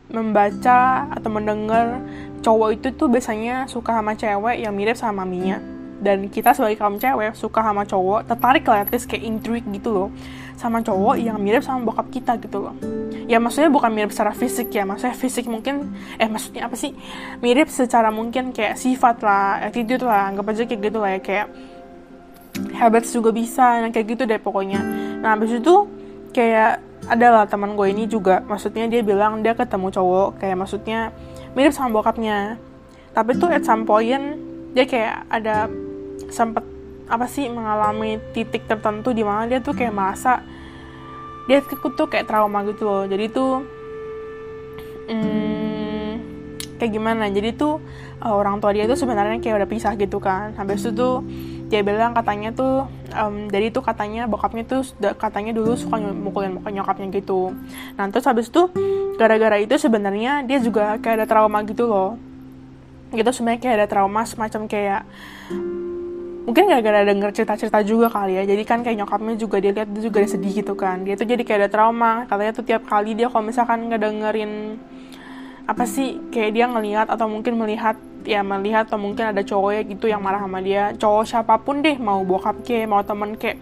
membaca 0.08 1.10
atau 1.12 1.30
mendengar 1.32 2.00
cowok 2.40 2.70
itu 2.80 2.88
tuh 2.96 3.12
biasanya 3.12 3.68
suka 3.68 3.92
sama 4.00 4.16
cewek 4.16 4.64
yang 4.64 4.72
mirip 4.72 4.96
sama 4.96 5.28
maminya 5.28 5.60
dan 5.98 6.30
kita 6.30 6.54
sebagai 6.54 6.78
kaum 6.78 7.02
cewek 7.02 7.34
suka 7.34 7.66
sama 7.66 7.82
cowok 7.84 8.30
tertarik 8.30 8.66
lah 8.70 8.86
at 8.86 8.90
kayak 8.94 9.24
intrigue 9.26 9.66
gitu 9.74 9.90
loh. 9.90 10.10
Sama 10.58 10.82
cowok 10.82 11.22
yang 11.22 11.38
mirip 11.38 11.62
sama 11.62 11.86
bokap 11.86 12.10
kita 12.10 12.38
gitu 12.42 12.66
loh. 12.66 12.76
Ya 13.30 13.38
maksudnya 13.38 13.70
bukan 13.70 13.94
mirip 13.94 14.10
secara 14.10 14.34
fisik 14.34 14.74
ya. 14.74 14.86
Maksudnya 14.86 15.14
fisik 15.14 15.46
mungkin 15.46 15.94
eh 16.18 16.26
maksudnya 16.26 16.66
apa 16.66 16.74
sih? 16.74 16.98
Mirip 17.42 17.70
secara 17.70 18.10
mungkin 18.10 18.54
kayak 18.54 18.78
sifat 18.78 19.22
lah 19.22 19.62
attitude 19.62 20.02
lah 20.02 20.34
anggap 20.34 20.50
aja 20.50 20.66
kayak 20.66 20.82
gitu 20.82 20.98
lah 20.98 21.12
ya. 21.18 21.20
Kayak 21.22 21.48
habits 22.74 23.14
juga 23.14 23.30
bisa 23.30 23.86
nah 23.86 23.90
kayak 23.94 24.18
gitu 24.18 24.24
deh 24.26 24.42
pokoknya. 24.42 24.82
Nah 25.22 25.38
habis 25.38 25.54
itu 25.54 25.86
kayak 26.34 26.82
adalah 27.06 27.46
teman 27.46 27.78
gue 27.78 27.88
ini 27.94 28.10
juga. 28.10 28.42
Maksudnya 28.46 28.90
dia 28.90 29.06
bilang 29.06 29.46
dia 29.46 29.54
ketemu 29.54 29.94
cowok 29.94 30.42
kayak 30.42 30.58
maksudnya 30.58 31.14
mirip 31.54 31.74
sama 31.74 32.02
bokapnya. 32.02 32.58
Tapi 33.14 33.38
tuh 33.38 33.50
at 33.54 33.62
some 33.62 33.86
point 33.86 34.42
dia 34.74 34.86
kayak 34.90 35.26
ada 35.30 35.70
sempet 36.30 36.66
apa 37.08 37.26
sih 37.32 37.48
mengalami 37.48 38.20
titik 38.36 38.68
tertentu 38.68 39.16
di 39.16 39.24
mana 39.24 39.48
dia 39.48 39.64
tuh 39.64 39.72
kayak 39.72 39.96
merasa 39.96 40.44
dia 41.48 41.64
tuh 41.64 42.08
kayak 42.12 42.28
trauma 42.28 42.62
gitu 42.68 42.84
loh. 42.84 43.04
Jadi 43.08 43.26
tuh 43.32 43.64
hmm, 45.08 46.12
kayak 46.76 46.92
gimana? 46.92 47.32
Jadi 47.32 47.56
tuh 47.56 47.80
uh, 48.20 48.36
orang 48.36 48.60
tua 48.60 48.76
dia 48.76 48.84
tuh 48.84 49.00
sebenarnya 49.00 49.40
kayak 49.40 49.64
udah 49.64 49.70
pisah 49.72 49.96
gitu 49.96 50.20
kan. 50.20 50.52
Habis 50.60 50.84
itu 50.84 50.92
tuh 50.92 51.24
dia 51.72 51.84
bilang 51.84 52.12
katanya 52.12 52.52
tuh 52.52 52.88
um, 53.16 53.48
jadi 53.48 53.72
tuh 53.72 53.84
katanya 53.84 54.28
bokapnya 54.28 54.64
tuh 54.68 54.84
katanya 55.20 55.52
dulu 55.52 55.76
suka 55.76 56.00
mukulin 56.00 56.60
muka 56.60 56.70
nyokapnya 56.72 57.08
gitu. 57.16 57.56
Nah 57.96 58.12
terus 58.12 58.28
habis 58.28 58.52
itu 58.52 58.68
gara-gara 59.16 59.56
itu 59.64 59.80
sebenarnya 59.80 60.44
dia 60.44 60.60
juga 60.60 61.00
kayak 61.00 61.24
ada 61.24 61.28
trauma 61.28 61.64
gitu 61.64 61.88
loh. 61.88 62.20
Gitu 63.16 63.32
sebenarnya 63.32 63.64
kayak 63.64 63.76
ada 63.80 63.88
trauma 63.88 64.28
semacam 64.28 64.68
kayak 64.68 65.08
mungkin 66.48 66.72
gara-gara 66.72 67.04
denger 67.04 67.30
cerita-cerita 67.36 67.84
juga 67.84 68.08
kali 68.08 68.40
ya. 68.40 68.44
Jadi 68.48 68.64
kan 68.64 68.80
kayak 68.80 69.04
nyokapnya 69.04 69.36
juga 69.36 69.60
dia 69.60 69.76
lihat 69.76 69.92
dia 69.92 70.02
juga 70.08 70.24
dia 70.24 70.32
sedih 70.32 70.54
gitu 70.64 70.74
kan. 70.80 71.04
Dia 71.04 71.20
tuh 71.20 71.28
jadi 71.28 71.44
kayak 71.44 71.60
ada 71.68 71.70
trauma. 71.70 72.24
Katanya 72.32 72.56
tuh 72.56 72.64
tiap 72.64 72.88
kali 72.88 73.20
dia 73.20 73.28
kalau 73.28 73.44
misalkan 73.44 73.92
ngedengerin 73.92 74.80
apa 75.68 75.84
sih 75.84 76.32
kayak 76.32 76.56
dia 76.56 76.66
ngelihat 76.72 77.12
atau 77.12 77.28
mungkin 77.28 77.60
melihat 77.60 78.00
ya 78.24 78.40
melihat 78.48 78.88
atau 78.88 78.96
mungkin 78.96 79.36
ada 79.36 79.44
cowok 79.44 79.72
ya 79.76 79.82
gitu 79.84 80.08
yang 80.08 80.24
marah 80.24 80.40
sama 80.40 80.64
dia. 80.64 80.96
Cowok 80.96 81.24
siapa 81.28 81.60
pun 81.60 81.84
deh 81.84 82.00
mau 82.00 82.24
bokap 82.24 82.64
kayak 82.64 82.88
mau 82.88 83.04
temen 83.04 83.36
kayak 83.36 83.60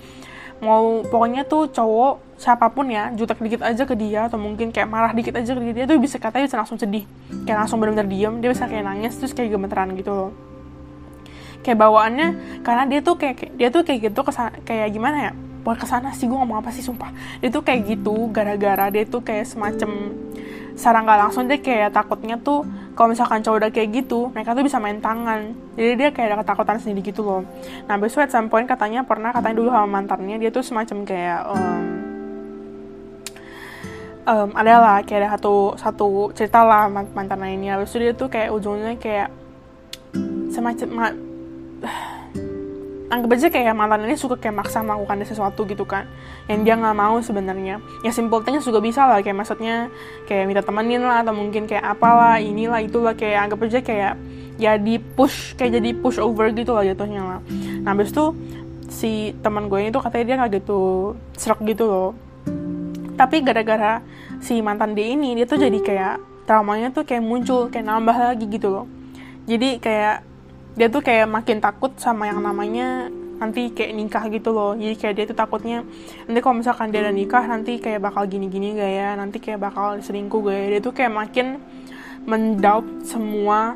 mau 0.62 1.02
pokoknya 1.10 1.41
tuh 1.50 1.65
cowok 1.74 2.38
siapa 2.38 2.69
pun 2.69 2.86
ya 2.88 3.10
jutek 3.17 3.41
dikit 3.41 3.65
aja 3.65 3.82
ke 3.82 3.98
dia 3.98 4.30
atau 4.30 4.38
mungkin 4.38 4.69
kayak 4.69 4.88
marah 4.88 5.12
dikit 5.12 5.34
aja 5.34 5.58
ke 5.58 5.74
dia 5.74 5.89
tuh 5.89 5.98
bisa 5.98 6.21
katanya 6.21 6.45
bisa 6.45 6.62
langsung 6.62 6.78
sedih. 6.78 7.02
Kayak 7.50 7.65
langsung 7.65 7.82
benar-benar 7.82 8.06
diem 8.06 8.45
dia 8.45 8.54
bisa 8.54 8.69
kayak 8.69 8.86
nangis 8.86 9.17
terus 9.17 9.34
kayak 9.34 9.58
gemeteran 9.58 9.89
gitu 9.98 10.13
loh 10.13 10.45
kayak 11.65 11.82
bawaannya 11.82 12.62
karena 12.62 12.84
dia 12.86 13.01
tuh 13.01 13.17
kayak 13.17 13.58
dia 13.58 13.73
tuh 13.73 13.82
kayak 13.82 14.13
gitu 14.13 14.21
ke 14.21 14.30
sana, 14.30 14.54
kayak 14.62 14.93
gimana 14.93 15.17
ya? 15.17 15.32
Buat 15.65 15.82
ke 15.82 15.89
sana 15.89 16.13
sih 16.13 16.30
gue 16.30 16.38
ngomong 16.38 16.62
apa 16.62 16.69
sih 16.69 16.86
sumpah. 16.86 17.10
Dia 17.41 17.49
tuh 17.49 17.65
kayak 17.65 17.89
gitu 17.89 18.30
gara-gara 18.30 18.93
dia 18.93 19.01
tuh 19.10 19.25
kayak 19.25 19.49
semacam 19.49 20.13
secara 20.78 21.01
nggak 21.01 21.19
langsung 21.25 21.47
dia 21.49 21.58
kayak 21.58 21.95
takutnya 21.95 22.36
tuh 22.38 22.67
kalau 22.93 23.15
misalkan 23.15 23.39
cowok 23.39 23.58
udah 23.63 23.71
kayak 23.71 23.89
gitu 24.04 24.30
mereka 24.30 24.54
tuh 24.54 24.62
bisa 24.62 24.78
main 24.78 25.01
tangan. 25.01 25.58
Jadi 25.73 25.91
dia 25.97 26.10
kayak 26.13 26.28
ada 26.30 26.38
ketakutan 26.45 26.78
sendiri 26.78 27.01
gitu 27.01 27.25
loh. 27.25 27.41
Nah 27.89 27.97
besok 27.97 28.30
at 28.30 28.32
some 28.32 28.45
point 28.45 28.69
katanya 28.69 29.01
pernah 29.01 29.34
katanya 29.34 29.58
dulu 29.58 29.73
sama 29.73 29.89
mantannya 29.89 30.38
dia 30.38 30.54
tuh 30.54 30.62
semacam 30.62 31.01
kayak 31.01 31.41
um, 31.49 31.82
um, 34.30 34.49
adalah 34.54 35.01
kayak 35.01 35.25
ada 35.25 35.30
satu 35.39 35.73
satu 35.80 36.08
cerita 36.38 36.62
lah 36.62 36.91
mantan 36.91 37.41
ini. 37.41 37.73
Habis 37.73 37.95
itu 37.95 37.97
dia 38.06 38.13
tuh 38.13 38.30
kayak 38.30 38.54
ujungnya 38.54 38.93
kayak 39.01 39.34
semacam 40.54 40.89
ma 40.93 41.08
anggap 43.06 43.38
aja 43.38 43.48
kayak 43.54 43.74
mantan 43.78 44.04
ini 44.10 44.18
suka 44.18 44.36
kayak 44.36 44.66
maksa 44.66 44.82
melakukan 44.82 45.24
sesuatu 45.24 45.64
gitu 45.70 45.86
kan. 45.86 46.10
Yang 46.50 46.60
dia 46.66 46.74
nggak 46.76 46.98
mau 46.98 47.16
sebenarnya. 47.22 47.80
Ya 48.02 48.12
simple 48.12 48.42
things 48.44 48.66
juga 48.66 48.82
bisa 48.82 49.06
lah. 49.06 49.22
Kayak 49.22 49.46
maksudnya 49.46 49.94
kayak 50.28 50.46
minta 50.50 50.62
temenin 50.66 51.06
lah 51.06 51.22
atau 51.22 51.32
mungkin 51.32 51.70
kayak 51.70 51.86
apalah 51.86 52.42
inilah 52.42 52.82
itulah. 52.82 53.14
Kayak 53.14 53.50
anggap 53.50 53.60
aja 53.66 53.80
kayak 53.86 54.14
ya 54.56 54.80
di 54.80 55.00
push 55.00 55.56
kayak 55.60 55.80
jadi 55.80 55.90
push 56.00 56.20
over 56.20 56.52
gitu 56.52 56.76
lah 56.76 56.84
jatuhnya 56.84 57.22
lah. 57.24 57.40
Nah 57.84 57.92
habis 57.96 58.12
itu 58.12 58.26
si 58.88 59.36
teman 59.44 59.68
gue 59.68 59.80
ini 59.82 59.90
tuh 59.92 60.00
katanya 60.00 60.26
dia 60.26 60.36
nggak 60.40 60.52
gitu 60.64 60.80
serak 61.36 61.60
gitu 61.64 61.86
loh. 61.88 62.12
Tapi 63.16 63.44
gara-gara 63.44 64.04
si 64.44 64.60
mantan 64.60 64.92
dia 64.92 65.16
ini 65.16 65.40
dia 65.40 65.48
tuh 65.48 65.60
jadi 65.60 65.80
kayak 65.80 66.16
traumanya 66.46 66.92
tuh 66.92 67.08
kayak 67.08 67.24
muncul 67.24 67.72
kayak 67.72 67.86
nambah 67.88 68.16
lagi 68.16 68.46
gitu 68.48 68.68
loh. 68.72 68.86
Jadi 69.46 69.78
kayak 69.80 70.35
dia 70.76 70.88
tuh 70.92 71.00
kayak 71.00 71.28
makin 71.32 71.64
takut 71.64 71.96
sama 71.96 72.28
yang 72.28 72.44
namanya 72.44 73.08
nanti 73.36 73.72
kayak 73.72 73.92
nikah 73.96 74.24
gitu 74.32 74.56
loh. 74.56 74.76
Jadi 74.76 74.96
kayak 74.96 75.14
dia 75.16 75.26
tuh 75.28 75.38
takutnya 75.38 75.84
nanti 76.28 76.40
kalau 76.40 76.56
misalkan 76.60 76.92
dia 76.92 77.04
udah 77.04 77.16
nikah 77.16 77.44
nanti 77.48 77.80
kayak 77.80 78.00
bakal 78.04 78.24
gini-gini 78.28 78.76
gak 78.76 78.92
ya? 78.92 79.10
Nanti 79.16 79.38
kayak 79.40 79.60
bakal 79.60 80.00
selingkuh 80.00 80.40
gak 80.48 80.56
ya? 80.56 80.66
Dia 80.78 80.82
tuh 80.84 80.94
kayak 80.96 81.12
makin 81.12 81.48
mendoubt 82.26 82.88
semua 83.08 83.76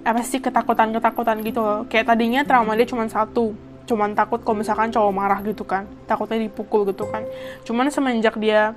apa 0.00 0.20
sih 0.24 0.42
ketakutan-ketakutan 0.42 1.38
gitu 1.46 1.60
loh. 1.62 1.80
Kayak 1.86 2.14
tadinya 2.14 2.40
trauma 2.42 2.74
dia 2.74 2.86
cuma 2.86 3.06
satu 3.06 3.54
cuman 3.90 4.14
takut 4.14 4.38
kalau 4.46 4.62
misalkan 4.62 4.90
cowok 4.94 5.12
marah 5.14 5.40
gitu 5.42 5.66
kan. 5.66 5.86
Takutnya 6.06 6.46
dipukul 6.46 6.86
gitu 6.86 7.06
kan. 7.10 7.26
Cuman 7.66 7.90
semenjak 7.90 8.38
dia 8.38 8.74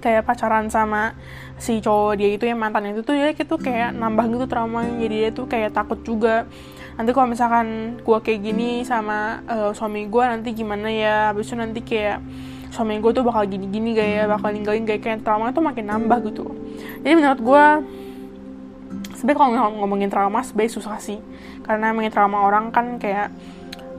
kayak 0.00 0.26
pacaran 0.26 0.66
sama 0.72 1.14
si 1.60 1.78
cowok 1.78 2.16
dia 2.16 2.32
itu 2.32 2.48
yang 2.48 2.56
mantan 2.56 2.88
itu 2.90 3.04
tuh 3.04 3.12
dia 3.12 3.36
itu 3.36 3.56
kayak 3.60 3.92
nambah 3.92 4.24
gitu 4.32 4.44
traumanya. 4.48 4.96
Jadi 4.96 5.14
dia 5.14 5.30
tuh 5.30 5.46
kayak 5.46 5.76
takut 5.76 6.00
juga. 6.00 6.48
Nanti 6.96 7.12
kalau 7.12 7.28
misalkan 7.28 7.96
gue 8.00 8.18
kayak 8.24 8.40
gini 8.40 8.82
sama 8.84 9.44
uh, 9.48 9.70
suami 9.76 10.08
gue 10.08 10.24
nanti 10.24 10.56
gimana 10.56 10.88
ya? 10.88 11.16
Habis 11.30 11.52
itu 11.52 11.56
nanti 11.60 11.80
kayak 11.84 12.18
suami 12.72 12.96
gue 12.98 13.12
tuh 13.12 13.24
bakal 13.24 13.44
gini-gini 13.44 13.92
gak 13.92 14.08
ya? 14.08 14.24
Bakal 14.28 14.48
ninggalin 14.56 14.84
kayak 14.88 15.00
kayak 15.04 15.18
trauma 15.20 15.52
itu 15.52 15.60
makin 15.60 15.84
nambah 15.86 16.18
gitu. 16.32 16.44
Jadi 17.04 17.14
menurut 17.14 17.40
gue 17.40 17.64
sebenarnya 19.20 19.38
kalau 19.38 19.70
ngomongin 19.84 20.08
trauma 20.08 20.40
sebenarnya 20.40 20.72
susah 20.80 20.96
sih. 20.96 21.20
Karena 21.64 21.92
ngomongin 21.92 22.12
trauma 22.12 22.44
orang 22.44 22.72
kan 22.72 22.96
kayak 22.96 23.32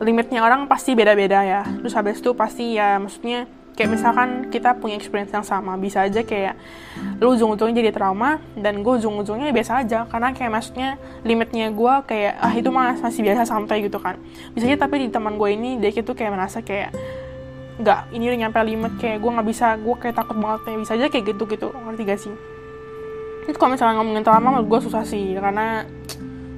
limitnya 0.01 0.41
orang 0.41 0.65
pasti 0.65 0.97
beda-beda 0.97 1.45
ya. 1.45 1.61
Terus 1.61 1.93
habis 1.93 2.17
itu 2.17 2.33
pasti 2.33 2.73
ya 2.73 2.97
maksudnya 2.97 3.45
kayak 3.71 3.89
misalkan 3.97 4.29
kita 4.51 4.75
punya 4.77 4.99
experience 4.99 5.31
yang 5.31 5.47
sama 5.47 5.79
bisa 5.79 6.03
aja 6.03 6.21
kayak 6.27 6.59
lu 7.23 7.33
ujung-ujungnya 7.33 7.79
jadi 7.79 7.91
trauma 7.95 8.37
dan 8.59 8.83
gue 8.83 8.93
ujung-ujungnya 8.99 9.55
biasa 9.55 9.85
aja. 9.85 10.05
Karena 10.11 10.35
kayak 10.35 10.51
maksudnya 10.51 10.89
limitnya 11.23 11.71
gue 11.71 11.93
kayak 12.05 12.33
ah 12.37 12.53
itu 12.53 12.69
mah 12.69 12.99
masih 12.99 13.21
biasa 13.23 13.47
santai 13.47 13.87
gitu 13.87 13.97
kan. 13.97 14.19
Bisa 14.51 14.67
aja 14.67 14.85
tapi 14.85 15.01
di 15.01 15.07
teman 15.07 15.39
gue 15.39 15.49
ini 15.55 15.79
dia 15.79 15.89
itu 15.89 16.11
kayak 16.11 16.31
merasa 16.35 16.59
kayak 16.59 16.91
nggak 17.81 18.13
ini 18.13 18.23
udah 18.29 18.39
nyampe 18.45 18.59
limit 18.61 18.93
kayak 19.01 19.17
gue 19.23 19.31
nggak 19.31 19.47
bisa 19.47 19.67
gue 19.79 19.95
kayak 19.97 20.15
takut 20.19 20.37
banget 20.37 20.59
kayak 20.67 20.77
bisa 20.85 20.91
aja 20.93 21.07
kayak 21.09 21.25
gitu 21.33 21.43
gitu 21.47 21.67
ngerti 21.71 22.01
gak 22.05 22.19
sih? 22.19 22.33
Itu 23.49 23.57
kalau 23.57 23.73
misalnya 23.73 24.03
ngomongin 24.03 24.23
trauma 24.27 24.47
menurut 24.53 24.67
gue 24.67 24.79
susah 24.91 25.03
sih 25.07 25.33
karena 25.39 25.87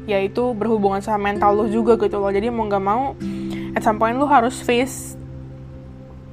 ya 0.03 0.19
itu 0.19 0.51
berhubungan 0.51 0.99
sama 0.99 1.31
mental 1.31 1.55
lo 1.55 1.65
juga 1.69 1.95
gitu 1.95 2.19
loh. 2.19 2.27
Jadi 2.27 2.51
mau 2.51 2.67
nggak 2.67 2.83
mau 2.83 3.15
at 3.77 3.81
some 3.85 4.01
point 4.01 4.19
lo 4.19 4.27
harus 4.27 4.59
face 4.59 5.15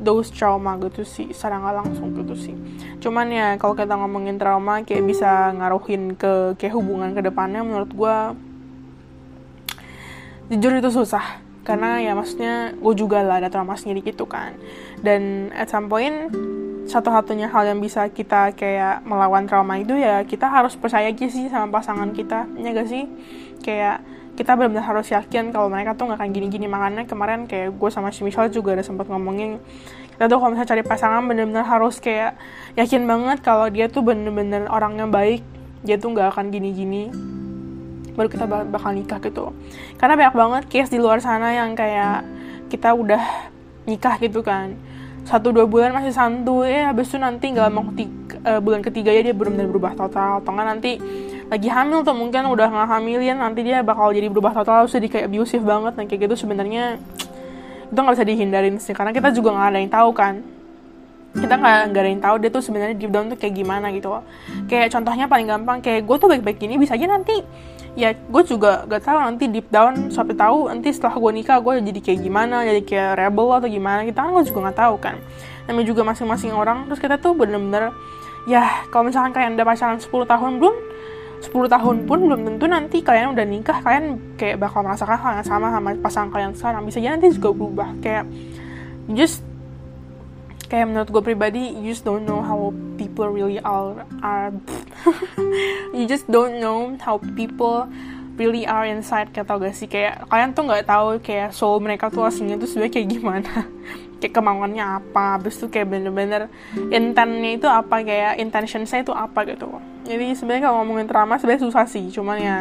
those 0.01 0.33
trauma 0.33 0.81
gitu 0.81 1.05
sih 1.05 1.29
secara 1.31 1.61
nggak 1.61 1.77
langsung 1.85 2.17
gitu 2.17 2.35
sih. 2.35 2.57
Cuman 3.05 3.29
ya 3.29 3.55
kalau 3.61 3.77
kita 3.77 3.95
ngomongin 3.95 4.41
trauma 4.41 4.81
kayak 4.81 5.05
bisa 5.05 5.53
ngaruhin 5.55 6.17
ke 6.17 6.57
kayak 6.57 6.75
hubungan 6.75 7.13
ke 7.13 7.21
depannya 7.21 7.61
menurut 7.61 7.93
gue 7.93 8.17
jujur 10.57 10.73
itu 10.81 10.91
susah. 10.91 11.45
Karena 11.61 12.01
ya 12.01 12.17
maksudnya 12.17 12.73
gue 12.75 12.95
juga 12.97 13.21
lah 13.21 13.39
ada 13.39 13.53
trauma 13.53 13.77
sendiri 13.77 14.01
gitu 14.01 14.25
kan. 14.25 14.57
Dan 15.05 15.53
at 15.53 15.69
some 15.69 15.87
point 15.93 16.33
satu-satunya 16.91 17.47
hal 17.53 17.71
yang 17.71 17.79
bisa 17.79 18.09
kita 18.11 18.51
kayak 18.57 19.07
melawan 19.07 19.47
trauma 19.47 19.79
itu 19.79 19.95
ya 19.95 20.27
kita 20.27 20.51
harus 20.51 20.75
percaya 20.75 21.13
aja 21.13 21.27
sih 21.29 21.47
sama 21.47 21.71
pasangan 21.71 22.11
kita. 22.11 22.49
Ya 22.59 22.75
gak 22.75 22.89
sih? 22.89 23.07
Kayak 23.63 24.03
kita 24.41 24.57
benar-benar 24.57 24.89
harus 24.89 25.13
yakin 25.13 25.53
kalau 25.53 25.69
mereka 25.69 25.93
tuh 25.93 26.09
nggak 26.09 26.17
akan 26.17 26.33
gini-gini. 26.33 26.65
Makanya 26.65 27.05
kemarin 27.05 27.45
kayak 27.45 27.77
gue 27.77 27.91
sama 27.93 28.09
si 28.09 28.25
Michelle 28.25 28.49
juga 28.49 28.73
ada 28.73 28.81
sempat 28.81 29.05
ngomongin 29.13 29.61
kita 30.17 30.33
tuh 30.33 30.41
kalau 30.41 30.57
misalnya 30.57 30.71
cari 30.73 30.83
pasangan 30.85 31.21
benar-benar 31.29 31.69
harus 31.69 32.01
kayak 32.01 32.41
yakin 32.77 33.05
banget 33.05 33.45
kalau 33.45 33.69
dia 33.69 33.93
tuh 33.93 34.01
bener-bener 34.01 34.65
orang 34.73 34.97
yang 34.97 35.13
baik 35.13 35.45
dia 35.85 36.01
tuh 36.01 36.13
nggak 36.13 36.37
akan 36.37 36.53
gini-gini 36.53 37.13
baru 38.17 38.29
kita 38.33 38.45
bakal 38.49 38.97
nikah 38.97 39.21
gitu. 39.21 39.53
Karena 40.01 40.17
banyak 40.17 40.37
banget 40.37 40.63
case 40.73 40.93
di 40.93 40.99
luar 41.01 41.21
sana 41.21 41.53
yang 41.53 41.77
kayak 41.77 42.25
kita 42.73 42.97
udah 42.97 43.21
nikah 43.85 44.17
gitu 44.21 44.41
kan. 44.41 44.77
Satu 45.25 45.53
dua 45.53 45.69
bulan 45.69 45.93
masih 45.93 46.17
santuy 46.17 46.69
eh 46.69 46.85
habis 46.85 47.13
itu 47.13 47.21
nanti 47.21 47.53
nggak 47.53 47.69
mau 47.73 47.85
uh, 47.85 48.61
bulan 48.61 48.81
ketiga 48.81 49.13
ya 49.13 49.21
dia 49.21 49.33
benar-benar 49.37 49.69
berubah 49.69 49.93
total. 49.97 50.41
Atau 50.45 50.53
nanti 50.53 51.01
lagi 51.51 51.67
hamil 51.67 52.07
tuh 52.07 52.15
mungkin 52.15 52.47
udah 52.47 52.71
nggak 52.71 52.89
hamilin 52.95 53.43
nanti 53.43 53.67
dia 53.67 53.83
bakal 53.83 54.15
jadi 54.15 54.31
berubah 54.31 54.55
total 54.55 54.87
terus 54.87 54.95
jadi 54.95 55.09
kayak 55.11 55.27
abusive 55.27 55.67
banget 55.67 55.93
nah 55.99 56.07
kayak 56.07 56.31
gitu 56.31 56.47
sebenarnya 56.47 57.03
itu 57.91 57.99
nggak 57.99 58.15
bisa 58.15 58.27
dihindarin 58.27 58.77
sih 58.79 58.95
karena 58.95 59.11
kita 59.11 59.35
juga 59.35 59.51
nggak 59.51 59.69
ada 59.75 59.79
yang 59.83 59.93
tahu 59.93 60.11
kan. 60.15 60.35
Kita 61.31 61.55
nggak 61.59 61.79
nggak 61.91 62.03
ada 62.03 62.11
yang 62.11 62.23
tahu 62.23 62.35
dia 62.43 62.51
tuh 62.51 62.63
sebenarnya 62.63 62.95
deep 62.95 63.11
down 63.11 63.27
tuh 63.31 63.39
kayak 63.39 63.55
gimana 63.59 63.91
gitu. 63.91 64.15
Kayak 64.71 64.95
contohnya 64.95 65.27
paling 65.27 65.47
gampang 65.51 65.79
kayak 65.83 66.07
gue 66.07 66.17
tuh 66.19 66.29
baik-baik 66.31 66.59
gini 66.63 66.79
bisa 66.79 66.95
aja 66.95 67.07
nanti 67.11 67.43
ya 67.99 68.15
gue 68.15 68.43
juga 68.47 68.87
gak 68.87 69.03
tahu 69.03 69.19
nanti 69.19 69.51
deep 69.51 69.67
down 69.67 70.15
sampai 70.15 70.39
tahu 70.39 70.71
nanti 70.71 70.95
setelah 70.95 71.19
gue 71.19 71.43
nikah 71.43 71.59
gue 71.59 71.83
jadi 71.83 71.99
kayak 71.99 72.21
gimana 72.23 72.63
jadi 72.63 72.87
kayak 72.87 73.11
rebel 73.19 73.51
atau 73.51 73.67
gimana 73.67 74.07
kita 74.07 74.23
kan 74.23 74.31
gue 74.31 74.45
juga 74.47 74.59
nggak 74.71 74.79
tahu 74.79 74.95
kan. 75.03 75.17
Namanya 75.67 75.87
juga 75.91 76.03
masing-masing 76.07 76.55
orang 76.55 76.87
terus 76.87 77.03
kita 77.03 77.19
tuh 77.19 77.35
bener-bener 77.35 77.91
ya 78.47 78.87
kalau 78.95 79.11
misalkan 79.11 79.35
kalian 79.35 79.59
udah 79.59 79.67
pacaran 79.67 79.99
10 79.99 80.07
tahun 80.07 80.53
belum 80.63 80.75
10 81.41 81.53
tahun 81.73 81.97
pun 82.05 82.19
belum 82.29 82.41
tentu 82.45 82.65
nanti 82.69 83.01
kalian 83.01 83.33
udah 83.33 83.47
nikah 83.49 83.81
kalian 83.81 84.37
kayak 84.37 84.61
bakal 84.61 84.85
merasakan 84.85 85.17
hal 85.17 85.33
yang 85.41 85.49
sama 85.49 85.67
sama 85.73 85.89
pasangan 85.97 86.29
kalian 86.29 86.53
sekarang. 86.53 86.83
Bisa 86.85 87.01
aja 87.01 87.17
nanti 87.17 87.33
juga 87.33 87.51
berubah. 87.57 87.89
Kayak 88.05 88.25
just 89.17 89.41
kayak 90.69 90.93
menurut 90.93 91.09
gue 91.09 91.23
pribadi 91.25 91.75
you 91.81 91.91
just 91.91 92.05
don't 92.05 92.29
know 92.29 92.45
how 92.45 92.71
people 92.95 93.27
really 93.27 93.59
are 93.65 94.05
are 94.21 94.55
you 95.97 96.05
just 96.05 96.29
don't 96.29 96.61
know 96.61 96.93
how 97.01 97.17
people 97.35 97.89
really 98.37 98.69
are 98.69 98.85
inside. 98.85 99.33
Kayak 99.33 99.49
tau 99.49 99.57
gak 99.57 99.73
sih? 99.73 99.89
Kayak 99.89 100.29
kalian 100.29 100.53
tuh 100.53 100.69
nggak 100.69 100.85
tahu 100.85 101.21
kayak 101.25 101.57
soul 101.57 101.81
mereka 101.81 102.13
tuh 102.13 102.29
aslinya 102.29 102.61
tuh 102.61 102.69
sebenarnya 102.69 102.93
kayak 103.01 103.09
gimana 103.17 103.53
kayak 104.21 104.37
kemauannya 104.37 104.85
apa 104.85 105.41
habis 105.41 105.57
tuh 105.57 105.73
kayak 105.73 105.89
bener-bener 105.89 106.53
intentnya 106.93 107.51
itu 107.57 107.67
apa 107.67 108.05
kayak 108.05 108.37
intention 108.37 108.85
saya 108.85 109.01
itu 109.03 109.17
apa 109.17 109.49
gitu. 109.49 109.67
Jadi 110.05 110.37
sebenarnya 110.37 110.69
kalau 110.69 110.85
ngomongin 110.85 111.09
trauma 111.09 111.41
sebenarnya 111.41 111.65
susah 111.65 111.89
sih 111.89 112.05
cuman 112.13 112.37
ya 112.37 112.57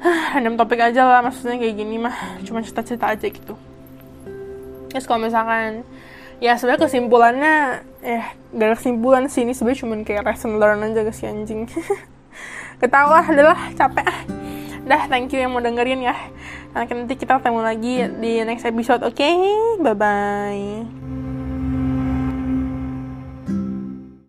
random 0.34 0.58
topik 0.58 0.82
aja 0.82 1.06
lah 1.06 1.20
maksudnya 1.22 1.56
kayak 1.56 1.74
gini 1.78 1.96
mah 2.02 2.42
cuma 2.42 2.60
cerita-cerita 2.66 3.14
aja 3.14 3.26
gitu. 3.30 3.54
Terus 4.90 5.06
kalau 5.06 5.22
misalkan 5.22 5.86
ya 6.42 6.58
sebenarnya 6.58 6.90
kesimpulannya 6.90 7.54
eh 8.02 8.24
ada 8.50 8.74
kesimpulan 8.74 9.30
sih 9.30 9.46
ini 9.46 9.54
sebenarnya 9.54 9.80
cuma 9.86 9.94
kayak 10.02 10.26
lesson 10.26 10.58
learn 10.58 10.82
aja 10.82 11.06
ke 11.06 11.12
si 11.14 11.30
anjing. 11.30 11.70
Ketawa 12.80 13.22
adalah 13.22 13.70
capek. 13.76 14.08
Dah 14.88 15.06
thank 15.06 15.30
you 15.30 15.38
yang 15.38 15.54
mau 15.54 15.62
dengerin 15.62 16.02
ya 16.02 16.16
nanti 16.74 17.14
kita 17.18 17.42
ketemu 17.42 17.60
lagi 17.60 17.94
di 18.22 18.32
next 18.46 18.66
episode 18.66 19.02
oke 19.02 19.14
okay? 19.18 19.34
bye 19.82 19.96
bye 19.96 21.49